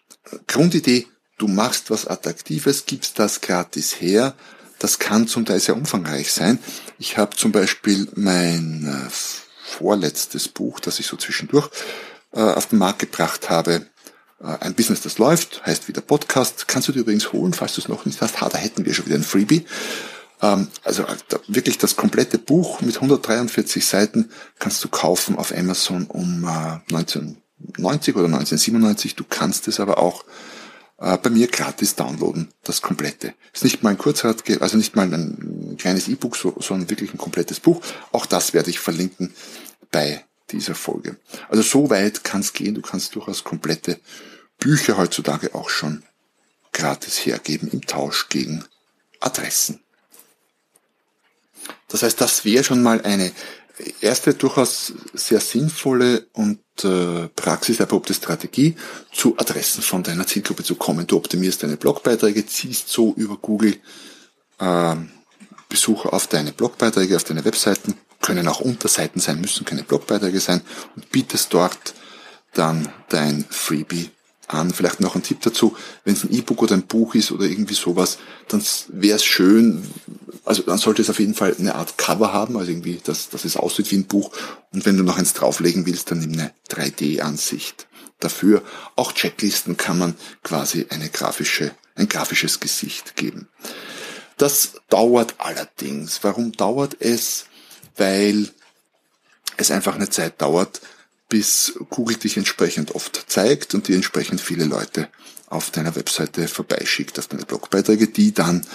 Grundidee, 0.47 1.07
du 1.37 1.49
machst 1.49 1.91
was 1.91 2.07
Attraktives, 2.07 2.87
gibst 2.87 3.19
das 3.19 3.41
gratis 3.41 4.01
her. 4.01 4.35
Das 4.79 4.99
kann 4.99 5.27
zum 5.27 5.45
Teil 5.45 5.61
sehr 5.61 5.77
umfangreich 5.77 6.33
sein. 6.33 6.59
Ich 6.99 7.19
habe 7.19 7.37
zum 7.37 7.51
Beispiel 7.51 8.09
mein 8.15 8.87
äh, 8.87 9.11
vorletztes 9.65 10.49
Buch, 10.49 10.81
das 10.81 11.01
ich 11.01 11.07
so 11.07 11.17
zwischendurch 11.17 11.69
äh, 12.33 12.41
auf 12.41 12.67
den 12.67 12.79
Markt 12.79 13.01
gebracht 13.01 13.51
habe, 13.51 13.87
äh, 14.41 14.47
ein 14.61 14.75
Business, 14.75 15.01
das 15.01 15.19
läuft, 15.19 15.67
heißt 15.67 15.89
wieder 15.89 16.01
Podcast. 16.01 16.69
Kannst 16.69 16.89
du 16.89 16.93
dir 16.93 17.01
übrigens 17.01 17.33
holen, 17.33 17.55
falls 17.55 17.75
du 17.75 17.81
es 17.81 17.89
noch 17.89 18.05
nicht 18.05 18.21
hast. 18.21 18.41
Ha, 18.41 18.49
da 18.49 18.59
hätten 18.59 18.85
wir 18.85 18.95
schon 18.95 19.07
wieder 19.07 19.17
ein 19.17 19.25
Freebie. 19.25 19.67
Ähm, 20.43 20.69
also 20.85 21.05
wirklich 21.47 21.79
das 21.79 21.97
komplette 21.97 22.39
Buch 22.39 22.81
mit 22.81 22.97
143 22.97 23.85
Seiten 23.85 24.31
kannst 24.59 24.83
du 24.85 24.89
kaufen 24.89 25.37
auf 25.37 25.57
Amazon 25.57 26.07
um 26.07 26.45
1990 26.45 28.17
oder 28.17 28.27
1997. 28.27 29.17
Du 29.17 29.25
kannst 29.29 29.69
es 29.69 29.81
aber 29.81 29.99
auch 29.99 30.25
äh, 30.99 31.17
bei 31.19 31.31
mir 31.31 31.49
gratis 31.49 31.95
downloaden, 31.95 32.49
das 32.65 32.83
komplette. 32.83 33.35
Ist 33.53 33.65
nicht 33.65 33.83
mal 33.83 33.91
ein 33.91 33.99
Kurzratgeber, 33.99 34.63
also 34.63 34.77
nicht 34.77 34.97
mal 34.97 35.13
ein 35.13 35.77
kleines 35.79 36.09
E-Book, 36.09 36.37
sondern 36.37 36.91
wirklich 36.91 37.15
ein 37.15 37.19
komplettes 37.19 37.61
Buch. 37.61 37.81
Auch 38.13 38.27
das 38.27 38.53
werde 38.53 38.71
ich 38.71 38.81
verlinken 38.81 39.33
bei 39.91 40.25
dieser 40.51 40.75
Folge. 40.75 41.17
Also 41.49 41.63
so 41.63 41.91
weit 41.91 42.25
kann 42.25 42.41
es 42.41 42.53
gehen. 42.53 42.75
Du 42.75 42.83
kannst 42.83 43.15
durchaus 43.15 43.45
komplette 43.45 44.01
Bücher 44.59 44.97
heutzutage 44.97 45.55
auch 45.55 45.71
schon 45.71 46.03
gratis 46.73 47.25
hergeben 47.25 47.69
im 47.69 47.83
Tausch 47.83 48.29
gegen 48.29 48.65
Adressen. 49.21 49.81
Das 51.89 52.03
heißt, 52.03 52.21
das 52.21 52.45
wäre 52.45 52.65
schon 52.65 52.83
mal 52.83 53.01
eine 53.03 53.33
erste 54.01 54.35
durchaus 54.35 54.93
sehr 55.15 55.41
sinnvolle 55.41 56.27
und 56.33 56.61
äh, 56.85 57.29
praxiserprobte 57.29 58.15
Strategie, 58.15 58.77
zu 59.13 59.37
Adressen 59.39 59.83
von 59.83 60.03
deiner 60.03 60.27
Zielgruppe 60.27 60.65
zu 60.65 60.75
kommen. 60.75 61.07
Du 61.07 61.17
optimierst 61.17 61.63
deine 61.63 61.77
Blogbeiträge, 61.77 62.47
ziehst 62.47 62.89
so 62.89 63.15
über 63.17 63.37
Google 63.37 63.77
äh, 64.59 64.97
Besucher 65.69 66.13
auf 66.13 66.27
deine 66.27 66.53
Blogbeiträge, 66.53 67.17
auf 67.17 67.25
deine 67.25 67.45
Webseiten, 67.45 67.95
können 68.21 68.49
auch 68.49 68.61
Unterseiten 68.61 69.21
sein, 69.21 69.41
müssen 69.41 69.65
keine 69.65 69.85
Blogbeiträge 69.85 70.41
sein 70.41 70.63
und 70.97 71.11
bietest 71.11 71.53
dort 71.53 71.95
dann 72.55 72.89
dein 73.09 73.45
Freebie 73.49 74.11
an. 74.49 74.73
Vielleicht 74.73 75.01
noch 75.01 75.15
ein 75.15 75.23
Tipp 75.23 75.41
dazu, 75.43 75.77
wenn 76.05 76.15
es 76.15 76.25
ein 76.25 76.33
E-Book 76.33 76.63
oder 76.63 76.75
ein 76.75 76.87
Buch 76.87 77.15
ist 77.15 77.31
oder 77.33 77.45
irgendwie 77.45 77.75
sowas, 77.75 78.19
dann 78.49 78.63
wäre 78.89 79.17
es 79.17 79.25
schön, 79.25 79.89
also 80.45 80.63
dann 80.63 80.79
sollte 80.79 81.03
es 81.03 81.11
auf 81.11 81.21
jeden 81.21 81.35
Fall 81.35 81.55
eine 81.59 81.75
Art 81.75 81.99
Cover 81.99 82.33
haben, 82.33 82.57
also 82.57 82.71
irgendwie, 82.71 83.01
dass, 83.03 83.29
dass 83.29 83.45
es 83.45 83.57
aussieht 83.57 83.91
wie 83.91 83.97
ein 83.97 84.07
Buch. 84.07 84.31
Und 84.73 84.87
wenn 84.87 84.97
du 84.97 85.03
noch 85.03 85.19
eins 85.19 85.35
drauflegen 85.35 85.87
willst, 85.87 86.11
dann 86.11 86.21
nimm 86.21 86.33
eine 86.33 86.53
3D-Ansicht 86.71 87.87
dafür. 88.21 88.63
Auch 88.97 89.13
Checklisten 89.13 89.77
kann 89.77 89.99
man 89.99 90.15
quasi 90.43 90.87
eine 90.91 91.09
grafische, 91.09 91.73
ein 91.95 92.09
grafisches 92.09 92.61
Gesicht 92.61 93.17
geben. 93.17 93.49
Das 94.37 94.75
dauert 94.89 95.35
allerdings. 95.39 96.21
Warum 96.23 96.53
dauert 96.53 96.97
es? 97.01 97.47
Weil 97.97 98.49
es 99.57 99.71
einfach 99.71 99.97
eine 99.97 100.09
Zeit 100.09 100.41
dauert, 100.41 100.81
bis 101.29 101.75
Google 101.91 102.17
dich 102.17 102.37
entsprechend 102.37 102.95
oft 102.95 103.25
zeigt 103.29 103.75
und 103.75 103.89
dir 103.89 103.97
entsprechend 103.97 104.41
viele 104.41 104.65
Leute 104.65 105.09
auf 105.47 105.71
deiner 105.71 105.95
Webseite 105.97 106.49
vorbeischickt 106.49 107.19
auf 107.19 107.27
deine 107.27 107.45
Blogbeiträge, 107.45 108.09
die 108.09 108.33
dann 108.33 108.67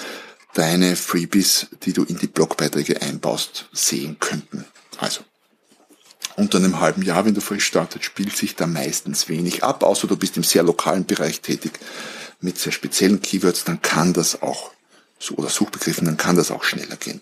deine 0.53 0.95
Freebies, 0.95 1.67
die 1.83 1.93
du 1.93 2.03
in 2.03 2.17
die 2.17 2.27
Blogbeiträge 2.27 3.01
einbaust, 3.01 3.69
sehen 3.71 4.17
könnten. 4.19 4.65
Also, 4.97 5.21
unter 6.35 6.57
einem 6.57 6.79
halben 6.79 7.01
Jahr, 7.01 7.25
wenn 7.25 7.33
du 7.33 7.41
frisch 7.41 7.65
startet, 7.65 8.03
spielt 8.03 8.35
sich 8.35 8.55
da 8.55 8.65
meistens 8.65 9.29
wenig 9.29 9.63
ab, 9.63 9.83
außer 9.83 10.07
du 10.07 10.17
bist 10.17 10.37
im 10.37 10.43
sehr 10.43 10.63
lokalen 10.63 11.05
Bereich 11.05 11.41
tätig 11.41 11.73
mit 12.39 12.57
sehr 12.59 12.71
speziellen 12.71 13.21
Keywords, 13.21 13.63
dann 13.63 13.81
kann 13.81 14.13
das 14.13 14.41
auch 14.41 14.71
oder 15.37 15.49
Suchbegriffen, 15.49 16.05
dann 16.05 16.17
kann 16.17 16.35
das 16.35 16.51
auch 16.51 16.65
schneller 16.65 16.97
gehen. 16.97 17.21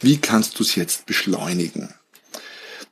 Wie 0.00 0.18
kannst 0.18 0.58
du 0.58 0.62
es 0.62 0.76
jetzt 0.76 1.04
beschleunigen? 1.04 1.92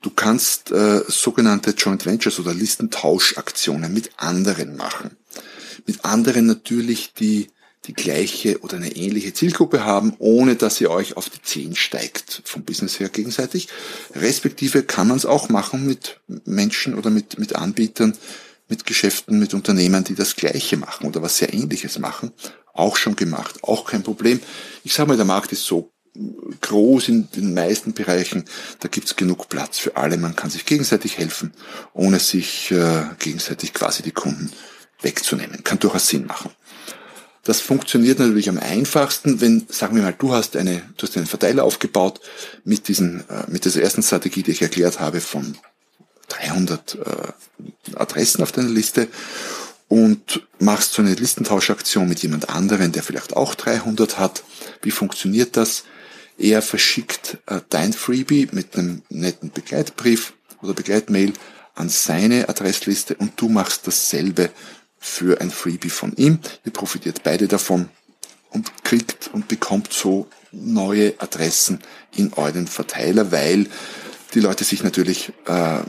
Du 0.02 0.10
kannst 0.10 0.72
äh, 0.72 1.02
sogenannte 1.06 1.70
Joint 1.70 2.04
Ventures 2.04 2.40
oder 2.40 2.52
Listentauschaktionen 2.52 3.92
mit 3.94 4.10
anderen 4.16 4.76
machen. 4.76 5.16
Mit 5.86 6.04
anderen 6.04 6.46
natürlich, 6.46 7.14
die 7.14 7.48
die 7.86 7.94
gleiche 7.94 8.60
oder 8.60 8.76
eine 8.76 8.94
ähnliche 8.94 9.32
Zielgruppe 9.32 9.84
haben, 9.84 10.14
ohne 10.18 10.56
dass 10.56 10.80
ihr 10.80 10.90
euch 10.90 11.16
auf 11.16 11.28
die 11.28 11.42
Zehen 11.42 11.74
steigt 11.74 12.42
vom 12.44 12.64
Business 12.64 13.00
her 13.00 13.08
gegenseitig. 13.08 13.68
Respektive 14.14 14.84
kann 14.84 15.08
man 15.08 15.16
es 15.16 15.26
auch 15.26 15.48
machen 15.48 15.86
mit 15.86 16.20
Menschen 16.44 16.94
oder 16.94 17.10
mit, 17.10 17.38
mit 17.38 17.56
Anbietern, 17.56 18.16
mit 18.68 18.86
Geschäften, 18.86 19.38
mit 19.38 19.54
Unternehmen, 19.54 20.04
die 20.04 20.14
das 20.14 20.36
Gleiche 20.36 20.76
machen 20.76 21.06
oder 21.06 21.22
was 21.22 21.38
sehr 21.38 21.52
Ähnliches 21.52 21.98
machen. 21.98 22.32
Auch 22.72 22.96
schon 22.96 23.16
gemacht, 23.16 23.62
auch 23.62 23.84
kein 23.84 24.02
Problem. 24.02 24.40
Ich 24.84 24.94
sage 24.94 25.08
mal, 25.08 25.16
der 25.16 25.26
Markt 25.26 25.52
ist 25.52 25.64
so 25.64 25.91
groß 26.60 27.08
in 27.08 27.28
den 27.34 27.54
meisten 27.54 27.94
Bereichen. 27.94 28.44
Da 28.80 28.88
gibt's 28.88 29.16
genug 29.16 29.48
Platz 29.48 29.78
für 29.78 29.96
alle. 29.96 30.18
Man 30.18 30.36
kann 30.36 30.50
sich 30.50 30.66
gegenseitig 30.66 31.18
helfen, 31.18 31.52
ohne 31.94 32.18
sich 32.18 32.70
äh, 32.70 33.04
gegenseitig 33.18 33.72
quasi 33.72 34.02
die 34.02 34.12
Kunden 34.12 34.52
wegzunehmen. 35.00 35.64
Kann 35.64 35.78
durchaus 35.78 36.08
Sinn 36.08 36.26
machen. 36.26 36.50
Das 37.44 37.60
funktioniert 37.60 38.20
natürlich 38.20 38.48
am 38.48 38.58
einfachsten, 38.58 39.40
wenn, 39.40 39.66
sagen 39.68 39.96
wir 39.96 40.02
mal, 40.04 40.14
du 40.16 40.32
hast 40.32 40.56
eine, 40.56 40.82
du 40.96 41.06
hast 41.06 41.16
einen 41.16 41.26
Verteiler 41.26 41.64
aufgebaut 41.64 42.20
mit 42.64 42.86
diesen, 42.86 43.28
äh, 43.28 43.44
mit 43.48 43.64
dieser 43.64 43.82
ersten 43.82 44.02
Strategie, 44.02 44.42
die 44.42 44.52
ich 44.52 44.62
erklärt 44.62 45.00
habe, 45.00 45.20
von 45.20 45.56
300 46.28 46.94
äh, 46.94 47.96
Adressen 47.96 48.42
auf 48.42 48.52
deiner 48.52 48.68
Liste 48.68 49.08
und 49.88 50.46
machst 50.60 50.92
so 50.92 51.02
eine 51.02 51.14
Listentauschaktion 51.14 52.08
mit 52.08 52.22
jemand 52.22 52.48
anderen, 52.48 52.92
der 52.92 53.02
vielleicht 53.02 53.36
auch 53.36 53.54
300 53.54 54.18
hat. 54.18 54.44
Wie 54.80 54.92
funktioniert 54.92 55.56
das? 55.56 55.84
Er 56.38 56.62
verschickt 56.62 57.38
äh, 57.46 57.60
dein 57.68 57.92
Freebie 57.92 58.48
mit 58.52 58.76
einem 58.76 59.02
netten 59.08 59.50
Begleitbrief 59.50 60.34
oder 60.62 60.74
Begleitmail 60.74 61.32
an 61.74 61.88
seine 61.88 62.48
Adressliste 62.48 63.14
und 63.14 63.40
du 63.40 63.48
machst 63.48 63.86
dasselbe 63.86 64.50
für 64.98 65.40
ein 65.40 65.50
Freebie 65.50 65.90
von 65.90 66.14
ihm. 66.16 66.38
Ihr 66.64 66.72
profitiert 66.72 67.22
beide 67.22 67.48
davon 67.48 67.88
und 68.50 68.84
kriegt 68.84 69.30
und 69.32 69.48
bekommt 69.48 69.92
so 69.92 70.28
neue 70.52 71.14
Adressen 71.18 71.80
in 72.14 72.32
euren 72.34 72.66
Verteiler, 72.66 73.32
weil 73.32 73.66
die 74.34 74.40
Leute 74.40 74.64
sich 74.64 74.82
natürlich 74.82 75.32
äh, 75.46 75.80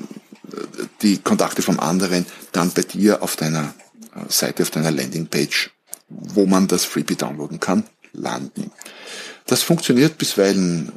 die 1.01 1.17
Kontakte 1.17 1.61
vom 1.61 1.79
anderen 1.79 2.25
dann 2.51 2.71
bei 2.71 2.81
dir 2.81 3.21
auf 3.21 3.35
deiner 3.35 3.73
äh, 4.15 4.29
Seite, 4.29 4.63
auf 4.63 4.71
deiner 4.71 4.91
Landingpage, 4.91 5.71
wo 6.09 6.45
man 6.45 6.67
das 6.67 6.85
Freebie 6.85 7.15
downloaden 7.15 7.59
kann, 7.59 7.83
landen. 8.13 8.71
Das 9.45 9.61
funktioniert 9.61 10.17
bisweilen 10.17 10.91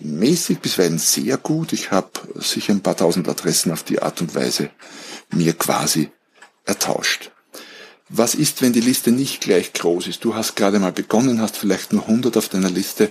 mäßig, 0.00 0.58
bisweilen 0.58 0.98
sehr 0.98 1.36
gut. 1.36 1.72
Ich 1.72 1.90
habe 1.90 2.10
sicher 2.34 2.72
ein 2.72 2.82
paar 2.82 2.96
tausend 2.96 3.28
Adressen 3.28 3.72
auf 3.72 3.82
die 3.82 4.02
Art 4.02 4.20
und 4.20 4.34
Weise 4.34 4.70
mir 5.30 5.52
quasi 5.54 6.10
ertauscht. 6.64 7.30
Was 8.08 8.34
ist, 8.34 8.62
wenn 8.62 8.72
die 8.72 8.80
Liste 8.80 9.10
nicht 9.10 9.40
gleich 9.40 9.72
groß 9.72 10.06
ist? 10.06 10.24
Du 10.24 10.34
hast 10.34 10.54
gerade 10.54 10.78
mal 10.78 10.92
begonnen, 10.92 11.40
hast 11.40 11.56
vielleicht 11.56 11.92
nur 11.92 12.02
100 12.02 12.36
auf 12.36 12.48
deiner 12.48 12.70
Liste 12.70 13.10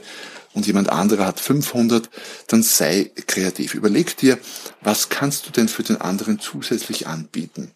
und 0.54 0.68
jemand 0.68 0.90
anderer 0.90 1.26
hat 1.26 1.42
500, 1.42 2.10
dann 2.48 2.64
sei 2.64 3.12
kreativ. 3.28 3.74
Überleg 3.74 4.16
dir, 4.16 4.40
was 4.82 5.10
kannst 5.10 5.48
du 5.48 5.52
denn 5.52 5.68
für 5.68 5.84
den 5.84 6.00
anderen 6.00 6.40
zusätzlich 6.40 7.08
anbieten? 7.08 7.72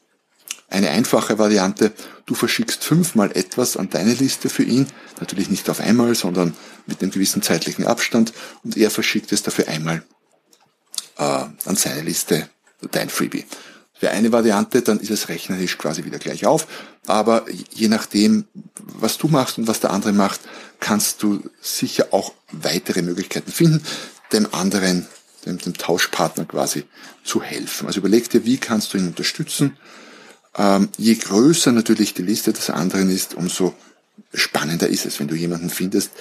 Eine 0.69 0.89
einfache 0.89 1.39
Variante, 1.39 1.91
du 2.25 2.35
verschickst 2.35 2.83
fünfmal 2.83 3.31
etwas 3.35 3.75
an 3.75 3.89
deine 3.89 4.13
Liste 4.13 4.49
für 4.49 4.63
ihn, 4.63 4.87
natürlich 5.19 5.49
nicht 5.49 5.69
auf 5.69 5.79
einmal, 5.79 6.13
sondern 6.13 6.55
mit 6.85 7.01
einem 7.01 7.11
gewissen 7.11 7.41
zeitlichen 7.41 7.87
Abstand 7.87 8.33
und 8.63 8.77
er 8.77 8.91
verschickt 8.91 9.31
es 9.31 9.41
dafür 9.41 9.67
einmal 9.67 10.03
äh, 11.17 11.23
an 11.23 11.75
seine 11.75 12.01
Liste, 12.01 12.49
dein 12.91 13.09
Freebie. 13.09 13.45
Wäre 13.99 14.13
eine 14.13 14.31
Variante, 14.31 14.81
dann 14.81 14.99
ist 14.99 15.09
es 15.11 15.27
rechnerisch 15.27 15.77
quasi 15.77 16.05
wieder 16.05 16.19
gleich 16.19 16.45
auf. 16.45 16.67
Aber 17.05 17.45
je 17.73 17.89
nachdem, 17.89 18.45
was 18.77 19.17
du 19.17 19.27
machst 19.27 19.57
und 19.57 19.67
was 19.67 19.81
der 19.81 19.91
andere 19.91 20.13
macht, 20.13 20.39
kannst 20.79 21.21
du 21.21 21.43
sicher 21.59 22.07
auch 22.11 22.33
weitere 22.51 23.01
Möglichkeiten 23.01 23.51
finden, 23.51 23.83
dem 24.31 24.53
anderen, 24.53 25.07
dem, 25.45 25.57
dem 25.57 25.73
Tauschpartner 25.73 26.45
quasi 26.45 26.85
zu 27.25 27.41
helfen. 27.41 27.87
Also 27.87 27.99
überleg 27.99 28.29
dir, 28.29 28.45
wie 28.45 28.57
kannst 28.57 28.93
du 28.93 28.97
ihn 28.97 29.07
unterstützen. 29.07 29.77
Ähm, 30.57 30.89
je 30.97 31.15
größer 31.15 31.71
natürlich 31.71 32.13
die 32.13 32.23
Liste 32.23 32.53
des 32.53 32.69
anderen 32.69 33.09
ist, 33.09 33.33
umso 33.35 33.75
spannender 34.33 34.87
ist 34.87 35.05
es, 35.05 35.19
wenn 35.19 35.27
du 35.27 35.35
jemanden 35.35 35.69
findest, 35.69 36.11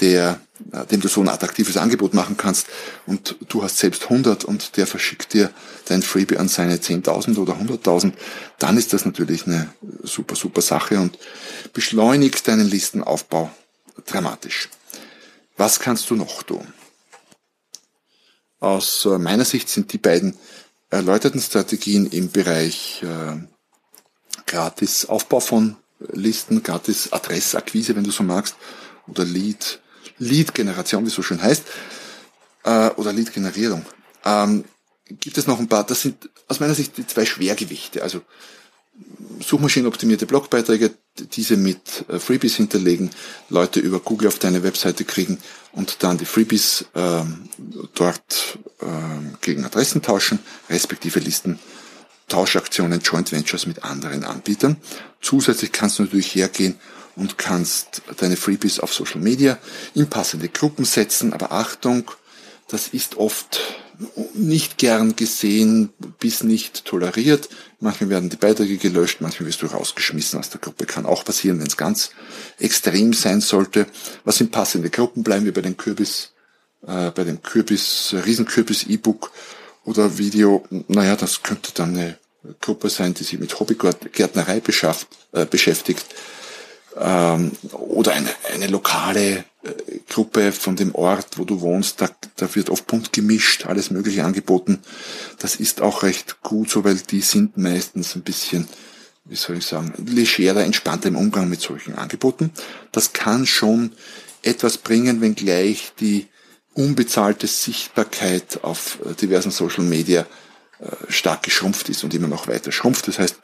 der, 0.00 0.40
äh, 0.72 0.86
dem 0.86 1.00
du 1.00 1.08
so 1.08 1.20
ein 1.20 1.28
attraktives 1.28 1.76
Angebot 1.76 2.14
machen 2.14 2.36
kannst 2.36 2.66
und 3.06 3.36
du 3.48 3.62
hast 3.62 3.78
selbst 3.78 4.04
100 4.04 4.44
und 4.44 4.76
der 4.76 4.86
verschickt 4.86 5.32
dir 5.34 5.50
dein 5.86 6.02
Freebie 6.02 6.36
an 6.36 6.48
seine 6.48 6.76
10.000 6.76 7.38
oder 7.38 7.54
100.000, 7.54 8.12
dann 8.58 8.76
ist 8.76 8.92
das 8.92 9.04
natürlich 9.04 9.46
eine 9.46 9.68
super, 10.02 10.36
super 10.36 10.62
Sache 10.62 11.00
und 11.00 11.18
beschleunigt 11.72 12.46
deinen 12.46 12.68
Listenaufbau 12.68 13.50
dramatisch. 14.06 14.68
Was 15.56 15.80
kannst 15.80 16.10
du 16.10 16.14
noch 16.14 16.42
tun? 16.42 16.66
Aus 18.60 19.04
äh, 19.04 19.18
meiner 19.18 19.44
Sicht 19.44 19.68
sind 19.68 19.92
die 19.92 19.98
beiden 19.98 20.36
erläuterten 20.90 21.40
Strategien 21.40 22.06
im 22.06 22.30
Bereich 22.30 23.02
äh, 23.02 23.36
gratis 24.48 25.06
Aufbau 25.06 25.38
von 25.38 25.76
Listen, 26.12 26.62
gratis 26.62 27.12
Adressakquise, 27.12 27.94
wenn 27.94 28.04
du 28.04 28.10
so 28.10 28.24
magst, 28.24 28.56
oder 29.06 29.24
Lead 29.24 29.80
Lead-Generation, 30.18 31.04
wie 31.04 31.08
es 31.08 31.14
so 31.14 31.22
schön 31.22 31.40
heißt, 31.40 31.62
äh, 32.64 32.90
oder 32.96 33.12
Lead-Generierung, 33.12 33.84
ähm, 34.24 34.64
gibt 35.08 35.38
es 35.38 35.46
noch 35.46 35.60
ein 35.60 35.68
paar, 35.68 35.84
das 35.84 36.02
sind 36.02 36.28
aus 36.48 36.58
meiner 36.58 36.74
Sicht 36.74 36.96
die 36.96 37.06
zwei 37.06 37.24
Schwergewichte. 37.24 38.02
Also 38.02 38.22
suchmaschinenoptimierte 39.40 40.26
Blogbeiträge, 40.26 40.90
diese 41.32 41.56
mit 41.56 42.04
äh, 42.08 42.18
Freebies 42.18 42.56
hinterlegen, 42.56 43.10
Leute 43.48 43.80
über 43.80 44.00
Google 44.00 44.28
auf 44.28 44.38
deine 44.38 44.64
Webseite 44.64 45.04
kriegen 45.04 45.38
und 45.72 46.02
dann 46.02 46.18
die 46.18 46.24
Freebies 46.24 46.86
ähm, 46.94 47.48
dort 47.94 48.58
ähm, 48.82 49.36
gegen 49.40 49.64
Adressen 49.64 50.02
tauschen, 50.02 50.40
respektive 50.68 51.20
Listen. 51.20 51.60
Tauschaktionen, 52.28 53.00
Joint 53.00 53.32
Ventures 53.32 53.66
mit 53.66 53.84
anderen 53.84 54.24
Anbietern. 54.24 54.76
Zusätzlich 55.20 55.72
kannst 55.72 55.98
du 55.98 56.04
natürlich 56.04 56.34
hergehen 56.34 56.76
und 57.16 57.38
kannst 57.38 58.02
deine 58.18 58.36
Freebies 58.36 58.78
auf 58.78 58.94
Social 58.94 59.20
Media 59.20 59.58
in 59.94 60.08
passende 60.08 60.48
Gruppen 60.48 60.84
setzen. 60.84 61.32
Aber 61.32 61.52
Achtung, 61.52 62.10
das 62.68 62.88
ist 62.88 63.16
oft 63.16 63.60
nicht 64.34 64.78
gern 64.78 65.16
gesehen, 65.16 65.90
bis 66.20 66.44
nicht 66.44 66.84
toleriert. 66.84 67.48
Manchmal 67.80 68.10
werden 68.10 68.30
die 68.30 68.36
Beiträge 68.36 68.76
gelöscht, 68.76 69.20
manchmal 69.20 69.48
wirst 69.48 69.62
du 69.62 69.66
rausgeschmissen 69.66 70.38
aus 70.38 70.50
der 70.50 70.60
Gruppe. 70.60 70.86
Kann 70.86 71.06
auch 71.06 71.24
passieren, 71.24 71.58
wenn 71.58 71.66
es 71.66 71.76
ganz 71.76 72.10
extrem 72.58 73.12
sein 73.12 73.40
sollte. 73.40 73.86
Was 74.24 74.36
sind 74.38 74.52
passende 74.52 74.90
Gruppen? 74.90 75.24
Bleiben 75.24 75.44
wir 75.44 75.54
bei 75.54 75.62
den 75.62 75.76
Kürbis, 75.76 76.32
äh, 76.86 77.10
bei 77.10 77.24
dem 77.24 77.42
Kürbis, 77.42 78.14
Riesenkürbis 78.24 78.84
E-Book 78.84 79.32
oder 79.88 80.18
Video. 80.18 80.64
Naja, 80.88 81.16
das 81.16 81.42
könnte 81.42 81.72
dann 81.74 81.96
eine 81.96 82.18
Gruppe 82.60 82.90
sein, 82.90 83.14
die 83.14 83.24
sich 83.24 83.38
mit 83.38 83.58
Hobbygärtnerei 83.58 84.60
äh, 85.32 85.46
beschäftigt 85.46 86.06
ähm, 86.96 87.52
oder 87.72 88.12
eine, 88.12 88.28
eine 88.52 88.66
lokale 88.66 89.44
äh, 89.62 89.72
Gruppe 90.08 90.52
von 90.52 90.76
dem 90.76 90.94
Ort, 90.94 91.38
wo 91.38 91.44
du 91.44 91.60
wohnst, 91.62 92.00
da, 92.00 92.10
da 92.36 92.54
wird 92.54 92.70
oft 92.70 92.86
bunt 92.86 93.12
gemischt, 93.12 93.66
alles 93.66 93.90
Mögliche 93.90 94.24
angeboten. 94.24 94.80
Das 95.38 95.56
ist 95.56 95.80
auch 95.80 96.02
recht 96.02 96.42
gut 96.42 96.70
so, 96.70 96.84
weil 96.84 96.96
die 96.96 97.22
sind 97.22 97.56
meistens 97.56 98.14
ein 98.14 98.22
bisschen, 98.22 98.68
wie 99.24 99.36
soll 99.36 99.56
ich 99.56 99.66
sagen, 99.66 99.92
legerer, 100.06 100.64
entspannter 100.64 101.08
im 101.08 101.16
Umgang 101.16 101.48
mit 101.48 101.60
solchen 101.60 101.94
Angeboten. 101.94 102.52
Das 102.92 103.14
kann 103.14 103.46
schon 103.46 103.92
etwas 104.42 104.76
bringen, 104.78 105.20
wenngleich 105.20 105.92
die 105.98 106.26
unbezahlte 106.78 107.48
Sichtbarkeit 107.48 108.60
auf 108.62 108.98
äh, 109.04 109.14
diversen 109.14 109.50
Social 109.50 109.82
Media 109.82 110.20
äh, 110.78 110.86
stark 111.08 111.42
geschrumpft 111.42 111.88
ist 111.88 112.04
und 112.04 112.14
immer 112.14 112.28
noch 112.28 112.46
weiter 112.46 112.70
schrumpft. 112.70 113.08
Das 113.08 113.18
heißt, 113.18 113.36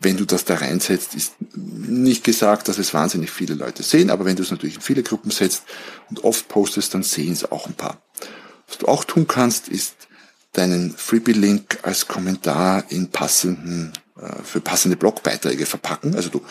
wenn 0.00 0.16
du 0.16 0.24
das 0.24 0.44
da 0.44 0.56
reinsetzt, 0.56 1.14
ist 1.14 1.34
nicht 1.54 2.24
gesagt, 2.24 2.66
dass 2.66 2.78
es 2.78 2.92
wahnsinnig 2.92 3.30
viele 3.30 3.54
Leute 3.54 3.84
sehen, 3.84 4.10
aber 4.10 4.24
wenn 4.24 4.34
du 4.34 4.42
es 4.42 4.50
natürlich 4.50 4.74
in 4.74 4.80
viele 4.80 5.04
Gruppen 5.04 5.30
setzt 5.30 5.62
und 6.10 6.24
oft 6.24 6.48
postest, 6.48 6.92
dann 6.92 7.04
sehen 7.04 7.32
es 7.32 7.50
auch 7.50 7.66
ein 7.66 7.74
paar. 7.74 8.02
Was 8.66 8.78
du 8.78 8.88
auch 8.88 9.04
tun 9.04 9.28
kannst, 9.28 9.68
ist 9.68 9.94
deinen 10.52 10.90
Freebie-Link 10.96 11.78
als 11.82 12.08
Kommentar 12.08 12.84
in 12.88 13.10
passenden 13.10 13.92
äh, 14.20 14.42
für 14.42 14.60
passende 14.60 14.96
Blogbeiträge 14.96 15.66
verpacken. 15.66 16.16
Also 16.16 16.30
du, 16.30 16.42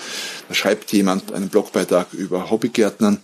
da 0.48 0.54
schreibt 0.54 0.94
jemand 0.94 1.34
einen 1.34 1.50
Blogbeitrag 1.50 2.14
über 2.14 2.50
Hobbygärtnern 2.50 3.20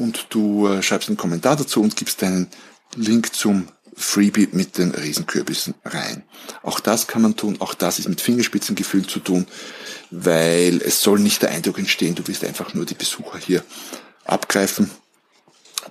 und 0.00 0.26
du 0.30 0.66
äh, 0.66 0.82
schreibst 0.82 1.08
einen 1.08 1.16
Kommentar 1.16 1.56
dazu 1.56 1.80
und 1.80 1.96
gibst 1.96 2.22
deinen 2.22 2.48
Link 2.96 3.34
zum 3.34 3.68
Freebie 3.94 4.48
mit 4.52 4.78
den 4.78 4.92
Riesenkürbissen 4.92 5.74
rein. 5.84 6.24
Auch 6.62 6.80
das 6.80 7.06
kann 7.06 7.22
man 7.22 7.36
tun, 7.36 7.56
auch 7.60 7.74
das 7.74 7.98
ist 7.98 8.08
mit 8.08 8.20
Fingerspitzengefühl 8.20 9.06
zu 9.06 9.20
tun, 9.20 9.46
weil 10.10 10.80
es 10.82 11.02
soll 11.02 11.20
nicht 11.20 11.42
der 11.42 11.50
Eindruck 11.50 11.78
entstehen, 11.78 12.14
du 12.14 12.26
willst 12.26 12.44
einfach 12.44 12.72
nur 12.74 12.86
die 12.86 12.94
Besucher 12.94 13.38
hier 13.38 13.62
abgreifen. 14.24 14.90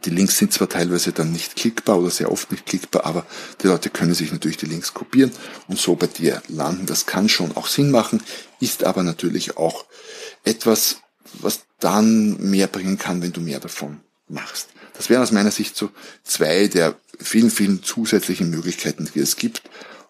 Die 0.06 0.12
Links 0.12 0.38
sind 0.38 0.54
zwar 0.54 0.69
teilweise 0.69 1.12
dann 1.12 1.32
nicht 1.32 1.56
klickbar 1.56 2.00
oder 2.00 2.10
sehr 2.10 2.32
oft 2.32 2.52
nicht 2.52 2.65
klickbar, 2.65 3.06
aber 3.06 3.26
die 3.62 3.67
Leute 3.67 3.89
können 3.89 4.13
sich 4.13 4.32
natürlich 4.32 4.58
die 4.58 4.67
Links 4.67 4.93
kopieren 4.93 5.32
und 5.67 5.80
so 5.80 5.95
bei 5.95 6.08
dir 6.08 6.41
landen. 6.48 6.86
Das 6.86 7.06
kann 7.06 7.28
schon 7.28 7.56
auch 7.58 7.67
Sinn 7.67 7.91
machen, 7.91 8.22
ist 8.60 8.84
aber 8.84 9.04
natürlich 9.04 9.58
auch 9.58 9.86
etwas, 10.43 10.98
was 11.34 11.62
dann 11.80 12.38
mehr 12.38 12.68
bringen 12.68 12.98
kann, 12.98 13.22
wenn 13.22 13.34
du 13.34 13.42
mehr 13.42 13.60
davon 13.60 14.02
machst. 14.28 14.70
Das 14.94 15.10
wären 15.10 15.24
aus 15.24 15.32
meiner 15.32 15.52
Sicht 15.52 15.76
so 15.76 15.92
zwei 16.24 16.68
der 16.68 16.96
vielen, 17.20 17.50
vielen 17.50 17.84
zusätzlichen 17.84 18.50
Möglichkeiten, 18.50 19.10
die 19.13 19.20
es 19.20 19.38
gibt, 19.38 19.63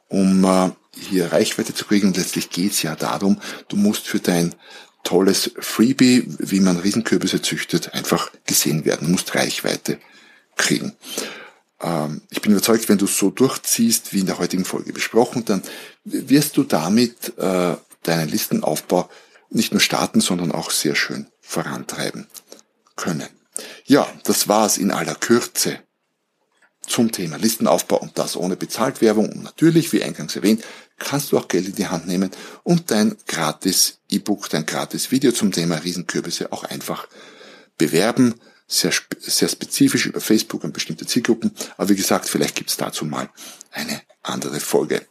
um 0.07 0.43
äh, 0.43 0.71
hier 0.99 1.31
Reichweite 1.31 1.73
zu 1.73 1.85
kriegen. 1.85 2.07
Und 2.07 2.17
letztlich 2.17 2.49
geht 2.49 2.71
es 2.71 2.81
ja 2.81 2.95
darum, 2.95 3.39
du 3.67 3.77
musst 3.77 4.07
für 4.07 4.19
dein 4.19 4.55
tolles 5.03 5.51
Freebie, 5.59 6.25
wie 6.39 6.59
man 6.59 6.77
Riesenkürbisse 6.77 7.41
züchtet, 7.41 7.93
einfach 7.93 8.31
gesehen 8.45 8.85
werden. 8.85 9.07
Du 9.07 9.11
musst 9.11 9.33
Reichweite 9.35 9.99
kriegen. 10.55 10.95
Ähm, 11.81 12.21
ich 12.29 12.41
bin 12.41 12.51
überzeugt, 12.51 12.89
wenn 12.89 12.97
du 12.97 13.05
es 13.05 13.17
so 13.17 13.29
durchziehst, 13.29 14.13
wie 14.13 14.19
in 14.19 14.25
der 14.25 14.39
heutigen 14.39 14.65
Folge 14.65 14.91
besprochen, 14.91 15.45
dann 15.45 15.61
wirst 16.03 16.57
du 16.57 16.63
damit 16.63 17.37
äh, 17.37 17.75
deinen 18.03 18.29
Listenaufbau 18.29 19.09
nicht 19.51 19.71
nur 19.71 19.81
starten, 19.81 20.21
sondern 20.21 20.51
auch 20.51 20.71
sehr 20.71 20.95
schön 20.95 21.27
vorantreiben 21.49 22.27
können. 22.95 23.27
Ja, 23.85 24.07
das 24.23 24.47
war's 24.47 24.77
in 24.77 24.91
aller 24.91 25.15
Kürze 25.15 25.79
zum 26.85 27.11
Thema 27.11 27.37
Listenaufbau 27.37 27.97
und 27.97 28.17
das 28.19 28.35
ohne 28.35 28.55
Bezahltwerbung. 28.55 29.29
Und 29.29 29.43
natürlich, 29.43 29.91
wie 29.91 30.03
eingangs 30.03 30.35
erwähnt, 30.35 30.63
kannst 30.99 31.31
du 31.31 31.37
auch 31.37 31.47
Geld 31.47 31.65
in 31.65 31.75
die 31.75 31.87
Hand 31.87 32.07
nehmen 32.07 32.29
und 32.63 32.91
dein 32.91 33.17
gratis 33.27 33.99
E-Book, 34.09 34.49
dein 34.49 34.65
gratis 34.65 35.11
Video 35.11 35.31
zum 35.31 35.51
Thema 35.51 35.77
Riesenkürbisse 35.77 36.51
auch 36.51 36.63
einfach 36.65 37.07
bewerben. 37.77 38.35
Sehr, 38.67 38.93
sehr 39.19 39.49
spezifisch 39.49 40.05
über 40.05 40.21
Facebook 40.21 40.63
und 40.63 40.73
bestimmte 40.73 41.07
Zielgruppen. 41.07 41.51
Aber 41.77 41.89
wie 41.89 41.95
gesagt, 41.95 42.29
vielleicht 42.29 42.55
gibt's 42.55 42.77
dazu 42.77 43.05
mal 43.05 43.27
eine 43.71 43.99
andere 44.21 44.59
Folge. 44.59 45.01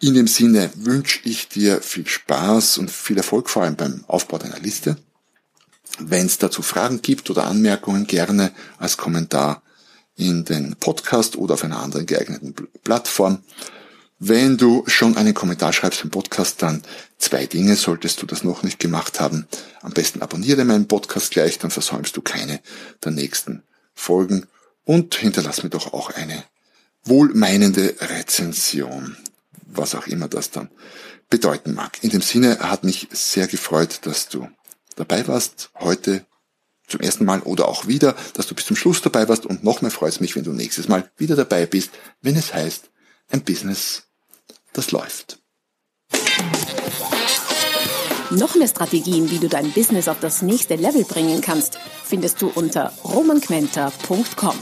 In 0.00 0.14
dem 0.14 0.26
Sinne 0.26 0.70
wünsche 0.74 1.20
ich 1.22 1.48
dir 1.48 1.80
viel 1.80 2.08
Spaß 2.08 2.78
und 2.78 2.90
viel 2.90 3.16
Erfolg, 3.16 3.48
vor 3.48 3.62
allem 3.62 3.76
beim 3.76 4.04
Aufbau 4.08 4.38
deiner 4.38 4.58
Liste. 4.58 4.96
Wenn 5.98 6.26
es 6.26 6.38
dazu 6.38 6.62
Fragen 6.62 7.02
gibt 7.02 7.30
oder 7.30 7.46
Anmerkungen, 7.46 8.06
gerne 8.06 8.52
als 8.78 8.96
Kommentar 8.96 9.62
in 10.16 10.44
den 10.44 10.76
Podcast 10.76 11.36
oder 11.36 11.54
auf 11.54 11.64
einer 11.64 11.80
anderen 11.80 12.06
geeigneten 12.06 12.54
Plattform. 12.82 13.42
Wenn 14.18 14.56
du 14.56 14.82
schon 14.88 15.16
einen 15.16 15.32
Kommentar 15.32 15.72
schreibst 15.72 16.02
im 16.02 16.10
Podcast, 16.10 16.60
dann 16.60 16.82
zwei 17.18 17.46
Dinge 17.46 17.76
solltest 17.76 18.20
du 18.20 18.26
das 18.26 18.42
noch 18.42 18.64
nicht 18.64 18.80
gemacht 18.80 19.20
haben. 19.20 19.46
Am 19.80 19.92
besten 19.92 20.20
abonniere 20.20 20.64
meinen 20.64 20.88
Podcast 20.88 21.30
gleich, 21.30 21.58
dann 21.58 21.70
versäumst 21.70 22.16
du 22.16 22.22
keine 22.22 22.60
der 23.04 23.12
nächsten 23.12 23.62
Folgen 23.94 24.46
und 24.84 25.14
hinterlass 25.14 25.62
mir 25.62 25.70
doch 25.70 25.92
auch 25.92 26.10
eine 26.10 26.44
wohlmeinende 27.04 27.94
Rezension, 28.00 29.16
was 29.66 29.94
auch 29.94 30.08
immer 30.08 30.26
das 30.26 30.50
dann 30.50 30.68
bedeuten 31.30 31.74
mag. 31.74 32.02
In 32.02 32.10
dem 32.10 32.22
Sinne 32.22 32.58
hat 32.58 32.82
mich 32.82 33.08
sehr 33.12 33.46
gefreut, 33.46 34.00
dass 34.02 34.28
du 34.28 34.48
dabei 34.98 35.26
warst 35.28 35.70
heute 35.80 36.24
zum 36.86 37.00
ersten 37.00 37.24
Mal 37.24 37.40
oder 37.40 37.68
auch 37.68 37.86
wieder, 37.86 38.16
dass 38.34 38.46
du 38.46 38.54
bis 38.54 38.66
zum 38.66 38.76
Schluss 38.76 39.02
dabei 39.02 39.28
warst 39.28 39.46
und 39.46 39.62
noch 39.62 39.82
mehr 39.82 39.90
freut 39.90 40.12
es 40.12 40.20
mich, 40.20 40.36
wenn 40.36 40.44
du 40.44 40.52
nächstes 40.52 40.88
Mal 40.88 41.10
wieder 41.16 41.36
dabei 41.36 41.66
bist, 41.66 41.90
wenn 42.22 42.36
es 42.36 42.54
heißt, 42.54 42.90
ein 43.30 43.42
Business, 43.42 44.04
das 44.72 44.90
läuft. 44.90 45.38
Noch 48.30 48.54
mehr 48.54 48.68
Strategien, 48.68 49.30
wie 49.30 49.38
du 49.38 49.48
dein 49.48 49.72
Business 49.72 50.08
auf 50.08 50.20
das 50.20 50.42
nächste 50.42 50.76
Level 50.76 51.04
bringen 51.04 51.40
kannst, 51.40 51.78
findest 52.04 52.42
du 52.42 52.48
unter 52.54 52.92
romanquenter.com. 53.04 54.56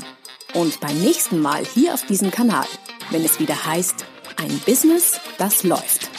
Und 0.55 0.81
beim 0.81 0.99
nächsten 1.01 1.41
Mal 1.41 1.65
hier 1.65 1.95
auf 1.95 2.07
diesem 2.07 2.31
Kanal, 2.31 2.67
wenn 3.11 3.25
es 3.25 3.41
wieder 3.41 3.67
heißt, 3.67 4.05
ein 4.37 4.61
Business, 4.65 5.21
das 5.39 5.65
läuft. 5.65 6.16